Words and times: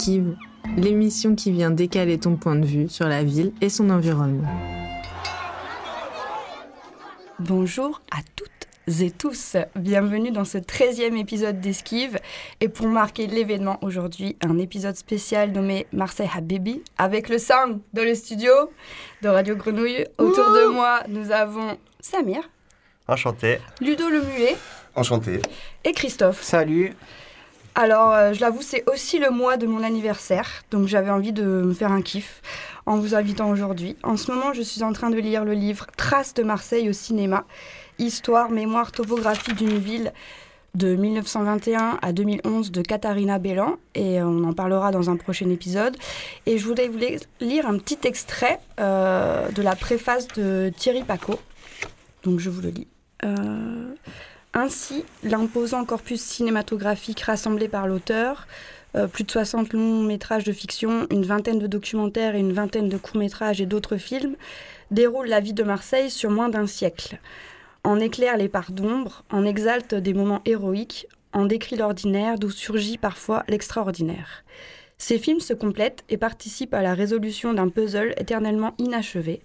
Esquive, 0.00 0.34
l'émission 0.78 1.34
qui 1.34 1.52
vient 1.52 1.70
décaler 1.70 2.18
ton 2.18 2.36
point 2.36 2.56
de 2.56 2.64
vue 2.64 2.88
sur 2.88 3.06
la 3.06 3.22
ville 3.22 3.52
et 3.60 3.68
son 3.68 3.90
environnement. 3.90 4.48
Bonjour 7.38 8.00
à 8.10 8.20
toutes 8.34 8.48
et 9.02 9.10
tous, 9.10 9.56
bienvenue 9.76 10.30
dans 10.30 10.46
ce 10.46 10.56
13e 10.56 11.18
épisode 11.20 11.60
d'Esquive. 11.60 12.18
Et 12.62 12.70
pour 12.70 12.86
marquer 12.86 13.26
l'événement 13.26 13.78
aujourd'hui, 13.82 14.38
un 14.40 14.56
épisode 14.56 14.96
spécial 14.96 15.52
nommé 15.52 15.86
Marseille 15.92 16.30
Habibi 16.34 16.82
avec 16.96 17.28
le 17.28 17.36
sound 17.36 17.80
de 17.92 18.00
le 18.00 18.14
studio 18.14 18.52
de 19.20 19.28
Radio 19.28 19.54
Grenouille. 19.54 20.06
Autour 20.16 20.46
de 20.46 20.72
moi, 20.72 21.00
nous 21.08 21.30
avons 21.30 21.76
Samir, 22.00 22.48
Enchanté. 23.06 23.58
Ludo 23.82 24.08
le 24.08 24.22
Muet 24.22 24.56
Enchanté. 24.94 25.40
et 25.84 25.92
Christophe. 25.92 26.42
Salut. 26.42 26.94
Alors, 27.74 28.12
euh, 28.12 28.32
je 28.32 28.40
l'avoue, 28.40 28.62
c'est 28.62 28.88
aussi 28.90 29.18
le 29.18 29.30
mois 29.30 29.56
de 29.56 29.66
mon 29.66 29.82
anniversaire, 29.82 30.64
donc 30.70 30.88
j'avais 30.88 31.10
envie 31.10 31.32
de 31.32 31.44
me 31.44 31.72
faire 31.72 31.92
un 31.92 32.02
kiff 32.02 32.42
en 32.84 32.98
vous 32.98 33.14
invitant 33.14 33.48
aujourd'hui. 33.50 33.96
En 34.02 34.16
ce 34.16 34.32
moment, 34.32 34.52
je 34.52 34.62
suis 34.62 34.82
en 34.82 34.92
train 34.92 35.10
de 35.10 35.18
lire 35.18 35.44
le 35.44 35.52
livre 35.52 35.86
Traces 35.96 36.34
de 36.34 36.42
Marseille 36.42 36.88
au 36.88 36.92
cinéma, 36.92 37.44
Histoire, 37.98 38.50
mémoire, 38.50 38.92
topographie 38.92 39.52
d'une 39.54 39.78
ville 39.78 40.12
de 40.74 40.94
1921 40.94 41.98
à 42.00 42.12
2011 42.12 42.70
de 42.70 42.82
Katharina 42.82 43.38
Bellan, 43.38 43.76
et 43.94 44.22
on 44.22 44.44
en 44.44 44.52
parlera 44.52 44.90
dans 44.90 45.10
un 45.10 45.16
prochain 45.16 45.48
épisode. 45.50 45.96
Et 46.46 46.58
je 46.58 46.66
voulais 46.66 46.88
vous 46.88 46.98
lire 47.40 47.66
un 47.66 47.78
petit 47.78 47.98
extrait 48.04 48.58
euh, 48.78 49.48
de 49.50 49.62
la 49.62 49.76
préface 49.76 50.28
de 50.28 50.72
Thierry 50.76 51.02
Paco. 51.02 51.38
Donc 52.22 52.40
je 52.40 52.50
vous 52.50 52.62
le 52.62 52.70
lis. 52.70 52.88
Euh, 53.24 53.94
ainsi, 54.52 55.04
l'imposant 55.22 55.84
corpus 55.84 56.20
cinématographique 56.20 57.20
rassemblé 57.20 57.68
par 57.68 57.86
l'auteur, 57.86 58.48
euh, 58.96 59.06
plus 59.06 59.22
de 59.22 59.30
60 59.30 59.72
longs 59.72 60.02
métrages 60.02 60.44
de 60.44 60.52
fiction, 60.52 61.06
une 61.10 61.24
vingtaine 61.24 61.60
de 61.60 61.68
documentaires 61.68 62.34
et 62.34 62.40
une 62.40 62.52
vingtaine 62.52 62.88
de 62.88 62.96
courts 62.96 63.18
métrages 63.18 63.60
et 63.60 63.66
d'autres 63.66 63.96
films, 63.96 64.34
déroule 64.90 65.28
la 65.28 65.38
vie 65.38 65.52
de 65.52 65.62
Marseille 65.62 66.10
sur 66.10 66.30
moins 66.30 66.48
d'un 66.48 66.66
siècle. 66.66 67.20
En 67.84 68.00
éclaire 68.00 68.36
les 68.36 68.48
parts 68.48 68.72
d'ombre, 68.72 69.22
en 69.30 69.44
exalte 69.44 69.94
des 69.94 70.14
moments 70.14 70.42
héroïques, 70.44 71.06
en 71.32 71.46
décrit 71.46 71.76
l'ordinaire 71.76 72.36
d'où 72.36 72.50
surgit 72.50 72.98
parfois 72.98 73.44
l'extraordinaire. 73.46 74.42
Ces 74.98 75.18
films 75.18 75.40
se 75.40 75.54
complètent 75.54 76.04
et 76.10 76.18
participent 76.18 76.74
à 76.74 76.82
la 76.82 76.92
résolution 76.92 77.54
d'un 77.54 77.70
puzzle 77.70 78.14
éternellement 78.18 78.74
inachevé, 78.78 79.40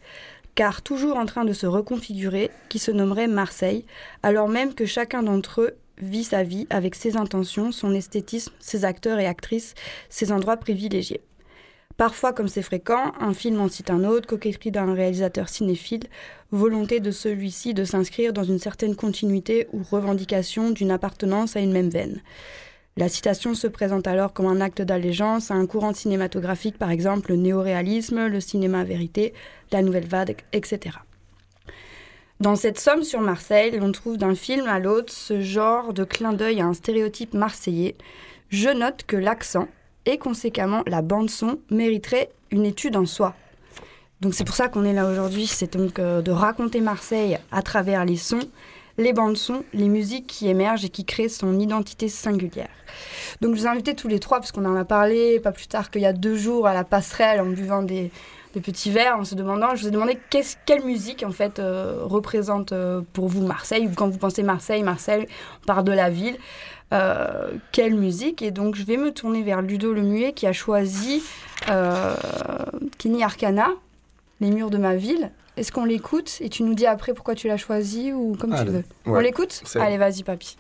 car 0.56 0.81
toujours 0.81 1.17
en 1.17 1.25
train 1.25 1.45
de 1.45 1.53
se 1.53 1.67
reconfigurer, 1.67 2.50
qui 2.70 2.80
se 2.80 2.92
nommerait 2.92 3.28
Marseille, 3.28 3.86
alors 4.23 4.48
même 4.48 4.73
que 4.73 4.86
chacun 4.86 5.22
d'entre 5.22 5.61
eux 5.61 5.75
vit 5.98 6.23
sa 6.23 6.44
vie 6.44 6.67
avec 6.70 6.95
ses 6.95 7.17
intentions, 7.17 7.72
son 7.72 7.94
esthétisme, 7.94 8.53
ses 8.59 8.86
acteurs 8.86 9.20
et 9.20 9.28
actrices, 9.28 9.76
ses 10.09 10.31
endroits 10.31 10.58
privilégiés. 10.58 11.22
Parfois, 11.98 12.33
comme 12.33 12.50
c'est 12.50 12.61
fréquent, 12.61 13.14
un 13.22 13.33
film 13.33 13.61
en 13.61 13.70
cite 13.70 13.89
un 13.89 14.03
autre, 14.03 14.28
coquetterie 14.28 14.72
d'un 14.72 14.94
réalisateur 14.94 15.48
cinéphile, 15.48 16.03
volonté 16.52 17.00
de 17.00 17.11
celui-ci 17.11 17.73
de 17.73 17.86
s'inscrire 17.86 18.33
dans 18.33 18.44
une 18.44 18.59
certaine 18.59 18.98
continuité 18.98 19.67
ou 19.72 19.81
revendication 19.81 20.72
d'une 20.72 20.92
appartenance 20.92 21.56
à 21.56 21.61
une 21.61 21.72
même 21.72 21.89
veine. 21.89 22.22
La 22.97 23.09
citation 23.09 23.55
se 23.55 23.67
présente 23.67 24.07
alors 24.07 24.31
comme 24.31 24.45
un 24.45 24.61
acte 24.61 24.81
d'allégeance 24.81 25.51
à 25.51 25.55
un 25.55 25.65
courant 25.65 25.93
cinématographique, 25.93 26.77
par 26.77 26.91
exemple 26.91 27.31
le 27.31 27.35
néoréalisme, 27.35 28.27
le 28.27 28.39
cinéma 28.39 28.85
vérité, 28.85 29.33
la 29.73 29.81
nouvelle 29.81 30.07
vague, 30.07 30.37
etc. 30.53 30.99
Dans 32.39 32.55
cette 32.55 32.79
somme 32.79 33.03
sur 33.03 33.19
Marseille, 33.19 33.77
l'on 33.77 33.91
trouve 33.91 34.15
d'un 34.15 34.33
film 34.33 34.65
à 34.67 34.79
l'autre 34.79 35.11
ce 35.11 35.41
genre 35.41 35.91
de 35.91 36.05
clin 36.05 36.31
d'œil 36.31 36.61
à 36.61 36.67
un 36.67 36.73
stéréotype 36.73 37.33
marseillais. 37.33 37.95
Je 38.47 38.70
note 38.70 39.03
que 39.05 39.17
l'accent 39.17 39.67
et 40.05 40.17
conséquemment 40.17 40.83
la 40.87 41.02
bande-son 41.02 41.59
mériterait 41.70 42.30
une 42.49 42.65
étude 42.65 42.95
en 42.95 43.05
soi. 43.05 43.36
Donc 44.21 44.33
c'est 44.33 44.45
pour 44.45 44.55
ça 44.55 44.70
qu'on 44.70 44.86
est 44.86 44.93
là 44.93 45.05
aujourd'hui, 45.05 45.47
c'est 45.47 45.75
donc 45.75 45.99
euh, 45.99 46.21
de 46.21 46.31
raconter 46.31 46.80
Marseille 46.80 47.39
à 47.52 47.61
travers 47.61 48.05
les 48.05 48.15
sons, 48.15 48.39
les 48.98 49.14
bandes-sons, 49.14 49.64
les 49.73 49.89
musiques 49.89 50.28
qui 50.28 50.48
émergent 50.48 50.86
et 50.86 50.89
qui 50.89 51.06
créent 51.06 51.30
son 51.30 51.60
identité 51.60 52.08
singulière. 52.08 52.70
Donc 53.42 53.56
je 53.56 53.61
vous 53.61 53.67
invite 53.67 53.95
tous 53.95 54.08
les 54.08 54.20
trois, 54.20 54.39
parce 54.39 54.52
qu'on 54.52 54.66
en 54.66 54.76
a 54.76 54.86
parlé 54.86 55.39
pas 55.39 55.52
plus 55.52 55.67
tard 55.67 55.92
qu'il 55.92 56.02
y 56.02 56.06
a 56.06 56.14
deux 56.14 56.36
jours 56.36 56.67
à 56.67 56.73
la 56.73 56.83
passerelle 56.83 57.42
en 57.42 57.45
buvant 57.45 57.83
des, 57.83 58.11
petits 58.64 58.89
verres, 58.89 59.17
en 59.17 59.26
se 59.26 59.36
demandant, 59.36 59.76
je 59.76 59.82
vous 59.82 59.89
ai 59.89 59.92
demandé 59.92 60.17
quelle 60.66 60.86
musique 60.86 61.23
en 61.23 61.32
fait 61.32 61.60
euh, 61.60 62.00
représente 62.04 62.72
euh, 62.72 63.02
pour 63.11 63.28
vous 63.28 63.45
Marseille, 63.45 63.86
ou 63.86 63.92
quand 63.94 64.08
vous 64.08 64.17
pensez 64.17 64.44
Marseille, 64.44 64.82
Marseille, 64.82 65.27
on 65.64 65.66
parle 65.66 65.83
de 65.83 65.92
la 65.92 66.10
ville. 66.10 66.38
Euh, 66.94 67.52
quelle 67.73 67.95
musique? 67.95 68.42
Et 68.42 68.52
donc 68.52 68.76
je 68.76 68.83
vais 68.83 68.95
me 68.95 69.12
tourner 69.12 69.44
vers 69.44 69.62
Ludo 69.62 69.92
le 69.92 70.04
Muet 70.04 70.32
qui 70.32 70.48
a 70.48 70.54
choisi 70.54 71.22
Kenny 72.98 73.23
Arcana, 73.23 73.67
Les 74.41 74.51
murs 74.51 74.69
de 74.69 74.77
ma 74.77 74.95
ville. 74.95 75.31
Est-ce 75.57 75.71
qu'on 75.71 75.85
l'écoute 75.85 76.37
et 76.41 76.49
tu 76.49 76.63
nous 76.63 76.73
dis 76.73 76.85
après 76.85 77.13
pourquoi 77.13 77.35
tu 77.35 77.47
l'as 77.47 77.57
choisi 77.57 78.11
ou 78.11 78.35
comme 78.35 78.53
tu 78.55 78.65
veux 78.65 78.83
On 79.05 79.19
l'écoute 79.19 79.63
Allez, 79.75 79.97
vas-y, 79.97 80.23
papy. 80.23 80.57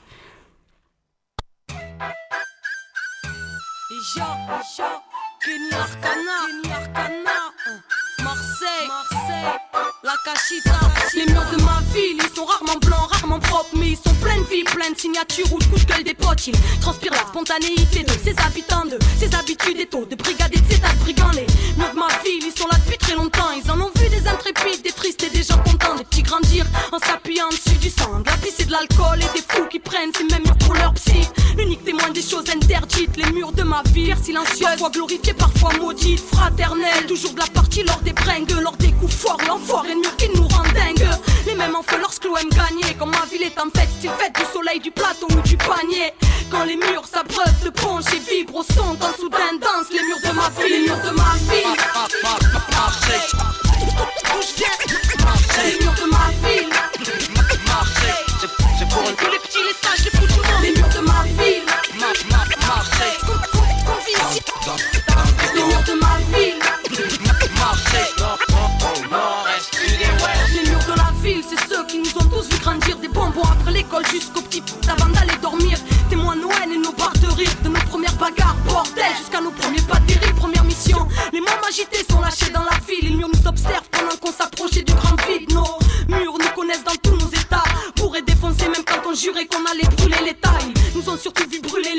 Marseille, 8.23 8.87
Marseille, 8.87 9.59
la 10.03 10.13
cachita. 10.23 10.94
Les 11.13 11.25
murs 11.27 11.45
de 11.51 11.61
ma 11.63 11.81
ville, 11.93 12.17
ils 12.17 12.35
sont 12.35 12.45
rarement 12.45 12.79
blancs, 12.81 13.11
rarement 13.11 13.39
propres, 13.39 13.69
mais 13.75 13.91
ils 13.91 13.97
sont 13.97 14.13
pleins 14.15 14.37
de 14.37 14.43
vie, 14.43 14.63
pleins 14.63 14.91
de 14.91 14.97
signatures 14.97 15.51
ou 15.53 15.59
de 15.59 15.63
coups 15.65 15.85
de 15.85 15.93
gueule 15.93 16.03
des 16.03 16.13
potes. 16.13 16.47
Ils 16.47 16.79
transpirent 16.81 17.13
la 17.13 17.25
spontanéité 17.27 18.03
de 18.03 18.11
ses 18.11 18.35
habitants, 18.45 18.85
de 18.85 18.97
ses 19.19 19.33
habitudes 19.35 19.79
et 19.79 19.85
taux, 19.85 20.05
de 20.05 20.15
brigades 20.15 20.53
et 20.53 20.59
de 20.59 20.73
états 20.73 20.93
de 20.93 20.99
brigands. 20.99 21.31
Les 21.33 21.47
murs 21.77 21.93
de 21.93 21.99
ma 21.99 22.07
ville, 22.23 22.43
ils 22.45 22.59
sont 22.59 22.67
là 22.67 22.77
depuis 22.83 22.97
très 22.97 23.15
longtemps. 23.15 23.51
Ils 23.51 23.69
en 23.69 23.79
ont 23.79 23.91
vu 23.95 24.09
des 24.09 24.27
intrépides, 24.27 24.81
des 24.83 24.91
tristes 24.91 25.23
et 25.23 25.29
des 25.29 25.43
gens 25.43 25.59
contents, 25.59 25.95
des 25.95 26.03
petits 26.03 26.23
grandir 26.23 26.65
en 26.91 26.99
s'appuyant 26.99 27.49
dessus 27.49 27.77
du 27.77 27.89
sang, 27.89 28.23
la 28.25 28.37
pisse 28.37 28.59
et 28.59 28.65
de 28.65 28.71
l'alcool 28.71 29.19
et 29.19 29.37
des 29.37 29.43
fous 29.47 29.67
qui 29.69 29.79
prennent 29.79 30.11
ces 30.17 30.23
mêmes 30.23 30.43
murs 30.43 30.57
pour 30.57 30.73
leur 30.73 30.93
psy. 30.93 31.27
L'unique 31.57 31.83
témoin 31.85 32.09
des 32.09 32.21
choses 32.21 32.49
interdites, 32.49 33.15
les 33.15 33.31
murs 33.31 33.51
de 33.53 33.63
ma 33.63 33.81
ville, 33.83 34.05
Pierre 34.05 34.23
silencieuse, 34.23 34.67
parfois 34.67 34.89
glorifiée, 34.91 35.33
parfois 35.33 35.73
maudite, 35.79 36.19
fraternelle, 36.19 37.07
toujours 37.07 37.33
de 37.33 37.39
la 37.39 37.47
partie 37.47 37.81
lors 37.83 37.99
des 38.01 38.13
bringues, 38.13 38.51
lors 38.61 38.75
des 38.77 38.91
coups 38.91 39.15
forts, 39.15 39.39
l'enfoiré 39.47 39.95
de 39.95 39.99
murs 39.99 40.15
quand 42.99 43.05
ma 43.05 43.25
ville 43.31 43.43
est 43.43 43.59
en 43.59 43.69
fête, 43.69 43.89
style 43.97 44.09
fête 44.17 44.35
du 44.35 44.45
soleil, 44.51 44.79
du 44.79 44.91
plateau 44.91 45.27
ou 45.29 45.41
du 45.41 45.55
panier. 45.57 46.13
Quand 46.51 46.65
les 46.65 46.75
murs 46.75 47.05
s'abreuvent 47.05 47.63
de 47.63 47.69
ponche 47.69 48.13
et 48.13 48.19
vibrent 48.19 48.57
au 48.57 48.63
son 48.63 48.93
d'un 48.95 49.13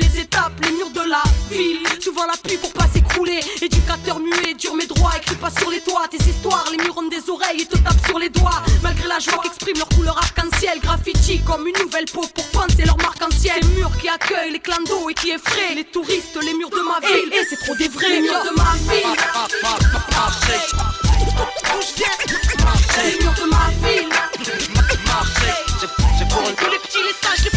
les 0.07 0.21
étapes, 0.21 0.53
les 0.63 0.71
murs 0.71 0.89
de 0.91 1.09
la 1.09 1.23
ville. 1.49 1.85
Souvent 2.01 2.25
la 2.25 2.37
pluie 2.37 2.57
pour 2.57 2.71
pas 2.73 2.87
s'écrouler. 2.93 3.39
Éducateur 3.61 4.19
muet, 4.19 4.53
dur 4.53 4.75
mes 4.75 4.85
droits, 4.85 5.11
écrit 5.17 5.35
pas 5.35 5.49
sur 5.49 5.69
les 5.69 5.81
toits. 5.81 6.07
Tes 6.09 6.17
histoires, 6.17 6.65
les 6.71 6.77
murs 6.77 6.97
ont 6.97 7.07
des 7.07 7.29
oreilles 7.29 7.61
et 7.61 7.65
te 7.65 7.77
tapent 7.77 8.05
sur 8.05 8.19
les 8.19 8.29
doigts. 8.29 8.61
Malgré 8.83 9.07
la 9.07 9.19
joie 9.19 9.39
qu'expriment 9.43 9.79
leur 9.79 9.89
couleur 9.89 10.17
arc-en-ciel, 10.17 10.79
graffiti 10.79 11.39
comme 11.41 11.67
une 11.67 11.77
nouvelle 11.83 12.05
peau 12.05 12.25
pour 12.33 12.45
penser 12.49 12.85
leur 12.85 12.97
marque 12.97 13.21
en 13.21 13.31
ciel. 13.31 13.59
Ces 13.61 13.67
murs 13.69 13.91
qui 13.99 14.09
accueillent 14.09 14.51
les 14.51 14.59
clans 14.59 14.83
d'eau 14.85 15.09
et 15.09 15.13
qui 15.13 15.31
effraient 15.31 15.75
les 15.75 15.85
touristes, 15.85 16.37
les 16.41 16.53
murs 16.53 16.69
de 16.69 16.81
ma 16.81 16.99
ville. 17.05 17.33
Et 17.33 17.45
c'est 17.49 17.57
trop 17.57 17.75
des 17.75 17.87
vrais, 17.87 18.09
les 18.09 18.21
murs 18.21 18.43
de 18.43 18.55
ma 18.55 18.73
ville. 18.91 19.15
D'où 21.67 21.81
je 21.81 21.93
viens, 21.95 22.15
les 23.03 23.17
murs 23.23 23.33
de 23.33 23.45
ma 23.49 23.87
ville. 23.87 24.09
Que 26.57 26.71
les 26.71 26.79
petits, 26.79 27.03
les 27.03 27.13
sages, 27.27 27.43
les 27.45 27.51
monde. 27.51 27.56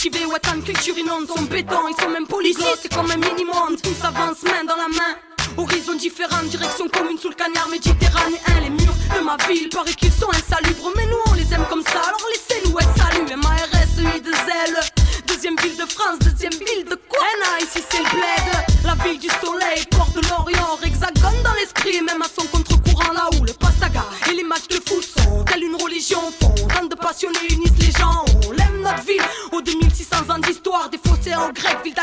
cultivés. 0.00 0.26
Ouais, 0.26 0.38
tant 0.40 0.56
de 0.56 0.62
culture 0.62 0.96
inonde 0.98 1.26
son 1.26 1.42
béton. 1.42 1.88
Ils 1.88 2.02
sont 2.02 2.10
même 2.10 2.26
policiers, 2.26 2.76
c'est 2.80 2.92
comme 2.92 3.10
un 3.10 3.16
mini-monde. 3.16 3.80
Tous 3.82 4.04
avancent 4.04 4.42
main 4.44 4.64
dans 4.66 4.76
la 4.76 4.88
main. 4.88 5.16
Horizon 5.56 5.94
différent, 5.94 6.42
direction 6.44 6.88
commune 6.88 7.18
sous 7.18 7.28
le 7.28 7.34
cagnard 7.34 7.68
méditerranéen. 7.68 8.38
Les 8.62 8.70
murs 8.70 8.94
de 9.14 9.24
ma 9.24 9.36
ville, 9.48 9.68
paraît 9.68 9.94
qu'ils 9.94 10.12
sont 10.12 10.30
insalubres. 10.30 10.92
Mais 10.96 11.06
nous 11.06 11.20
on 11.30 11.34
les 11.34 11.52
aime 11.52 11.66
comme 11.68 11.82
ça, 11.82 12.00
alors 12.00 12.26
laissez-nous 12.32 12.78
être 12.78 12.96
salut. 12.96 13.26
M-A-R-S-E-I 13.30 14.20
de 14.20 14.32
zèle. 14.32 14.80
Deuxième 15.26 15.56
ville 15.56 15.76
de 15.76 15.86
France, 15.86 16.18
deuxième 16.20 16.52
ville 16.52 16.84
de 16.88 16.94
quoi? 17.08 17.20
Ici 17.60 17.84
c'est 17.90 17.98
le 17.98 18.04
bled. 18.04 18.84
La 18.84 18.94
ville 19.04 19.18
du 19.18 19.28
soleil, 19.28 19.84
port 19.90 20.10
de 20.14 20.20
l'Orient, 20.28 20.78
hexagone 20.82 21.42
dans 21.44 21.52
l'esprit, 21.54 22.00
même 22.00 22.19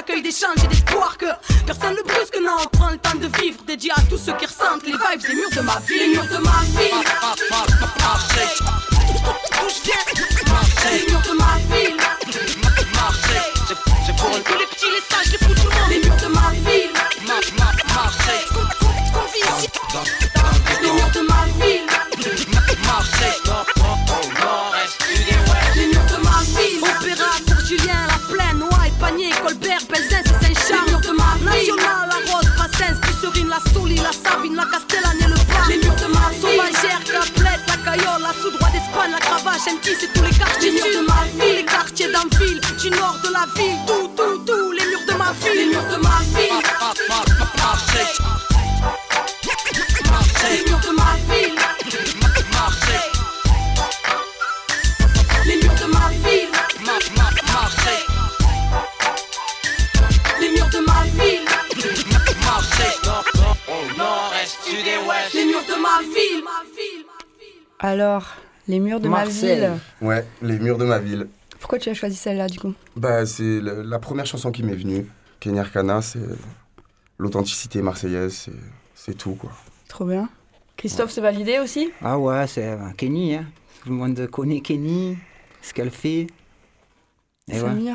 grec, 0.07 0.21
ville 0.21 0.21
d'accueil, 0.21 0.21
d'échange 0.21 0.63
et 0.63 0.67
d'espoir 0.67 1.17
que 1.17 1.25
personne 1.65 1.95
ne 1.95 2.01
brusque. 2.01 2.37
Non, 2.41 2.55
on 2.63 2.67
prend 2.77 2.89
le 2.89 2.97
temps 2.97 3.15
de 3.15 3.27
vivre, 3.41 3.63
dédié 3.65 3.91
à 3.91 4.01
tous 4.09 4.17
ceux 4.17 4.33
qui 4.33 4.45
ressentent 4.45 4.83
les 4.83 4.91
vibes 4.91 5.21
des 5.27 5.35
murs 5.35 5.49
de 5.55 5.61
ma 5.61 5.79
ville, 5.79 5.99
les 5.99 6.07
murs 6.09 6.27
de 6.27 6.37
ma. 6.43 6.51
D'où 9.59 9.69
je 9.69 9.83
viens, 9.83 10.06
Alors, 67.99 68.27
les 68.67 68.79
murs 68.79 68.99
de 68.99 69.09
Marseille. 69.09 69.59
ma 69.59 69.69
ville. 69.69 69.79
Ouais, 70.01 70.23
les 70.43 70.59
murs 70.59 70.77
de 70.77 70.85
ma 70.85 70.99
ville. 70.99 71.27
Pourquoi 71.59 71.79
tu 71.79 71.89
as 71.89 71.95
choisi 71.95 72.15
celle-là 72.15 72.45
du 72.47 72.59
coup? 72.59 72.75
Bah, 72.95 73.25
c'est 73.25 73.59
le- 73.59 73.81
la 73.81 73.97
première 73.97 74.27
chanson 74.27 74.51
qui 74.51 74.61
m'est 74.61 74.75
venue. 74.75 75.07
Kenny 75.39 75.57
Arcana, 75.57 76.03
c'est 76.03 76.19
l'authenticité 77.17 77.81
marseillaise, 77.81 78.33
c'est- 78.35 78.51
c'est 78.93 79.15
tout, 79.17 79.33
quoi. 79.33 79.49
Trop 79.87 80.05
bien. 80.05 80.29
Christophe, 80.75 81.09
c'est 81.09 81.21
validé 81.21 81.57
aussi? 81.57 81.89
Ah 82.03 82.19
ouais, 82.19 82.45
c'est 82.45 82.67
euh, 82.67 82.91
Kenny. 82.95 83.33
Hein. 83.33 83.45
Tout 83.81 83.89
le 83.89 83.95
monde 83.95 84.27
connaît 84.27 84.61
Kenny, 84.61 85.17
ce 85.63 85.73
qu'elle 85.73 85.89
fait. 85.89 86.27
Et 87.51 87.59
ouais. 87.59 87.93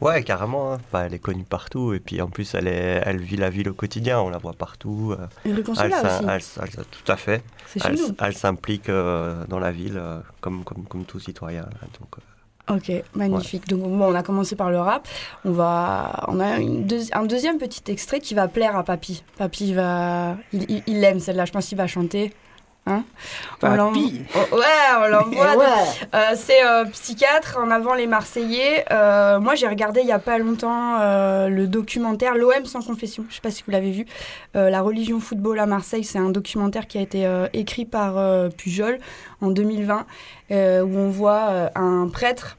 Ouais, 0.00 0.22
carrément. 0.22 0.72
hein. 0.74 0.78
Bah, 0.92 1.04
elle 1.06 1.14
est 1.14 1.18
connue 1.18 1.44
partout. 1.44 1.92
Et 1.94 2.00
puis 2.00 2.20
en 2.22 2.28
plus, 2.28 2.54
elle, 2.54 2.68
est, 2.68 3.02
elle 3.04 3.18
vit 3.20 3.36
la 3.36 3.50
ville 3.50 3.68
au 3.68 3.74
quotidien. 3.74 4.20
On 4.20 4.28
la 4.30 4.38
voit 4.38 4.52
partout. 4.52 5.14
euh, 5.18 5.26
Et 5.44 5.52
rue 5.52 5.62
Elle, 5.84 5.92
elle 6.28 6.40
elle 6.78 6.84
tout 6.84 7.12
à 7.12 7.16
fait. 7.16 7.42
Elle, 7.84 7.96
elle 8.20 8.34
s'implique 8.36 8.88
euh, 8.88 9.44
dans 9.48 9.58
la 9.58 9.70
ville 9.72 9.96
euh, 9.98 10.20
comme, 10.40 10.64
comme, 10.64 10.84
comme 10.84 11.04
tout 11.04 11.20
citoyen. 11.20 11.62
Donc, 12.00 12.08
euh, 12.18 12.74
Ok, 12.76 12.92
magnifique. 13.14 13.66
Donc 13.66 13.80
bon, 13.80 14.12
on 14.12 14.14
a 14.14 14.22
commencé 14.22 14.54
par 14.54 14.70
le 14.70 14.78
rap. 14.78 15.08
On 15.46 15.52
va, 15.52 16.24
on 16.28 16.38
a 16.38 16.58
une 16.58 16.86
deuxi- 16.86 17.08
un 17.14 17.24
deuxième 17.24 17.56
petit 17.56 17.82
extrait 17.90 18.20
qui 18.20 18.34
va 18.34 18.46
plaire 18.46 18.76
à 18.76 18.84
Papy. 18.84 19.24
Papy 19.38 19.72
va, 19.72 20.36
il 20.52 20.70
il- 20.70 20.82
il 20.86 21.00
l'aime 21.00 21.18
celle-là. 21.18 21.46
Je 21.46 21.52
pense 21.52 21.66
qu'il 21.66 21.78
va 21.78 21.86
chanter. 21.86 22.30
Hein 22.86 23.04
On 23.62 23.74
l'en- 23.74 23.88
Papy. 23.88 24.22
Ouais, 24.34 24.64
on 25.04 25.08
l'envoie. 25.08 25.46
Eh 25.52 25.56
ouais. 25.58 25.66
Euh, 26.14 26.30
c'est 26.34 26.64
euh, 26.64 26.84
Psychiatre 26.86 27.58
en 27.62 27.70
avant 27.70 27.92
les 27.92 28.06
Marseillais. 28.06 28.86
Euh, 28.90 29.38
moi, 29.40 29.54
j'ai 29.56 29.68
regardé 29.68 30.00
il 30.00 30.06
y 30.06 30.12
a 30.12 30.18
pas 30.18 30.38
longtemps 30.38 30.98
le 31.48 31.66
documentaire 31.66 32.34
L'OM 32.34 32.64
sans 32.64 32.80
confession. 32.82 33.24
Je 33.28 33.34
sais 33.34 33.40
pas 33.42 33.50
si 33.50 33.62
vous 33.66 33.72
l'avez 33.72 33.90
vu. 33.90 34.06
La 34.54 34.80
religion 34.80 35.20
football 35.20 35.58
à 35.60 35.66
Marseille, 35.66 36.04
c'est 36.04 36.18
un 36.18 36.30
documentaire 36.30 36.86
qui 36.86 36.96
a 36.98 37.02
été 37.02 37.28
écrit 37.52 37.84
par 37.84 38.14
Pujol 38.56 38.98
en 39.42 39.48
2020, 39.50 40.06
euh, 40.50 40.82
où 40.82 40.96
on 40.96 41.10
voit 41.10 41.70
un 41.74 42.08
prêtre. 42.08 42.56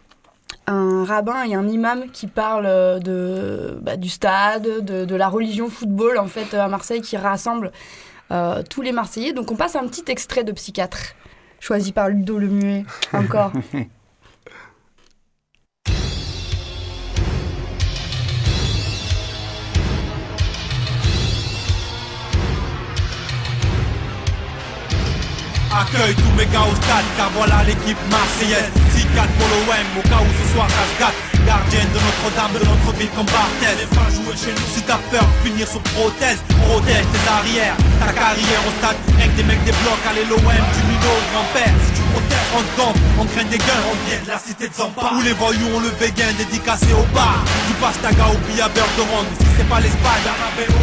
Un 0.67 1.03
rabbin 1.05 1.43
et 1.45 1.55
un 1.55 1.67
imam 1.67 2.11
qui 2.11 2.27
parlent 2.27 2.99
de, 2.99 3.79
bah, 3.81 3.97
du 3.97 4.09
stade, 4.09 4.85
de, 4.85 5.03
de 5.05 5.15
la 5.15 5.27
religion 5.27 5.67
football 5.67 6.19
en 6.19 6.27
fait 6.27 6.53
à 6.53 6.67
Marseille 6.67 7.01
qui 7.01 7.17
rassemble 7.17 7.71
euh, 8.31 8.63
tous 8.69 8.81
les 8.81 8.91
Marseillais. 8.91 9.33
Donc 9.33 9.51
on 9.51 9.55
passe 9.55 9.75
un 9.75 9.87
petit 9.87 10.03
extrait 10.07 10.43
de 10.43 10.51
Psychiatre, 10.51 11.15
choisi 11.59 11.91
par 11.91 12.09
Ludo 12.09 12.37
le 12.37 12.47
Muet, 12.47 12.85
encore. 13.13 13.51
Accueille 25.71 26.15
tous 26.15 26.35
mes 26.37 26.45
gars 26.47 26.65
au 26.69 26.75
stade, 26.75 27.05
car 27.15 27.29
voilà 27.31 27.63
l'équipe 27.63 27.97
marseillaise. 28.09 28.71
6-4 28.91 29.27
pour 29.37 29.47
l'OM, 29.47 29.99
au 29.99 30.01
cas 30.09 30.21
où 30.21 30.43
ce 30.43 30.53
soir 30.53 30.67
ça 30.69 30.95
se 30.95 30.99
gâte. 30.99 31.28
Gardienne 31.45 31.89
de 31.93 31.99
Notre-Dame, 31.99 32.53
de 32.59 32.65
notre 32.65 32.91
ville 32.97 33.09
comme 33.15 33.25
Barthez. 33.25 33.85
pas 33.95 34.09
jouer 34.11 34.35
chez 34.35 34.51
nous 34.51 34.67
si 34.73 34.81
t'as 34.83 34.99
peur, 35.11 35.25
punir 35.43 35.67
sur 35.67 35.81
prothèse. 35.95 36.39
Protège 36.67 37.05
tes 37.13 37.25
arrières, 37.29 37.77
ta 37.99 38.11
carrière 38.13 38.61
au 38.67 38.71
stade. 38.79 38.97
Que 39.19 39.35
des 39.35 39.43
mecs 39.43 39.63
des 39.63 39.75
blocs, 39.83 40.03
allez 40.09 40.25
l'OM, 40.25 40.41
du 40.41 40.81
minot, 40.89 41.19
grand-père. 41.31 41.73
Si 41.85 41.91
tu 41.95 42.03
protèges, 42.11 42.49
on 42.55 42.63
te 42.63 42.71
tombe, 42.75 42.97
on 43.19 43.25
craint 43.25 43.49
des 43.49 43.57
guns. 43.57 43.85
On 43.91 43.95
vient 44.07 44.21
de 44.23 44.27
la 44.27 44.39
cité 44.39 44.67
de 44.67 44.73
Zampa. 44.73 45.15
Où 45.15 45.21
les 45.21 45.33
voyous 45.33 45.69
ont 45.75 45.79
le 45.79 45.91
béguin 45.99 46.31
dédicacé 46.37 46.91
au 46.93 47.05
bar. 47.13 47.43
Du 47.67 47.73
pastaga 47.79 48.27
au 48.27 48.39
billet 48.47 48.67
beurre 48.75 48.93
de 48.97 49.03
ronde. 49.07 49.29
Si 49.39 49.47
c'est 49.55 49.69
pas 49.69 49.79
l'Espagne, 49.79 50.27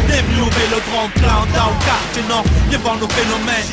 des 0.07 0.23
au 0.41 0.49
vélodrome, 0.49 1.11
Planta 1.15 1.63
au 1.69 1.77
quartier 1.85 2.23
nord. 2.29 2.45
Viens 2.69 2.79
voir 2.79 2.97
nos 2.97 3.09
phénomènes. 3.09 3.67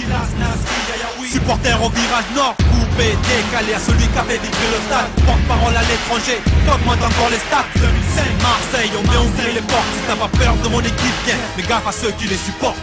Supporter 1.25 1.75
au 1.83 1.89
virage 1.89 2.31
nord, 2.37 2.55
coupé, 2.57 3.17
décalé 3.25 3.75
à 3.75 3.81
celui 3.81 4.07
qui 4.07 4.19
a 4.19 4.23
fait 4.23 4.39
vibrer 4.39 4.69
le 4.71 4.81
stade. 4.87 5.09
Porte-parole 5.25 5.64
l'étranger, 6.05 6.41
augmente 6.69 7.03
encore 7.03 7.31
les 7.31 7.39
stats. 7.39 7.65
2005, 7.75 8.25
Marseille, 8.43 8.91
on 8.99 9.11
vient 9.11 9.21
ouvrir 9.21 9.55
les 9.55 9.61
portes. 9.61 9.85
Si 9.95 10.01
t'as 10.07 10.17
pas 10.17 10.29
peur 10.39 10.55
de 10.63 10.69
mon 10.69 10.81
équipe, 10.81 11.15
viens, 11.27 11.37
mais 11.57 11.63
gaffe 11.63 11.87
à 11.87 11.93
ceux 11.93 12.13
qui 12.13 12.27
les 12.27 12.37
supportent. 12.37 12.77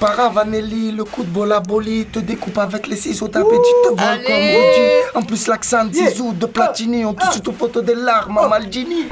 Coupara 0.00 0.30
Vanelli, 0.30 0.92
le 0.92 1.04
coup 1.04 1.22
de 1.22 1.28
bol 1.28 1.52
à 1.52 1.60
boli, 1.60 2.06
te 2.06 2.20
découpe 2.20 2.56
avec 2.56 2.86
les 2.86 2.96
ciseaux, 2.96 3.28
t'appétit 3.28 3.70
te 3.84 3.88
vole 3.88 4.24
comme 4.24 4.34
Rudy. 4.34 4.88
En 5.14 5.20
plus, 5.20 5.46
l'accent 5.46 5.84
de 5.84 5.92
Zizou, 5.92 6.32
de 6.32 6.46
Platini, 6.46 7.04
on 7.04 7.12
touche 7.12 7.42
tout 7.42 7.52
photo 7.52 7.82
des 7.82 7.94
larmes 7.94 8.38
à 8.38 8.48
Maldini. 8.48 9.08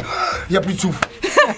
Y 0.49 0.57
a 0.57 0.62
plus 0.62 0.73
de 0.73 0.80
souffle. 0.80 1.07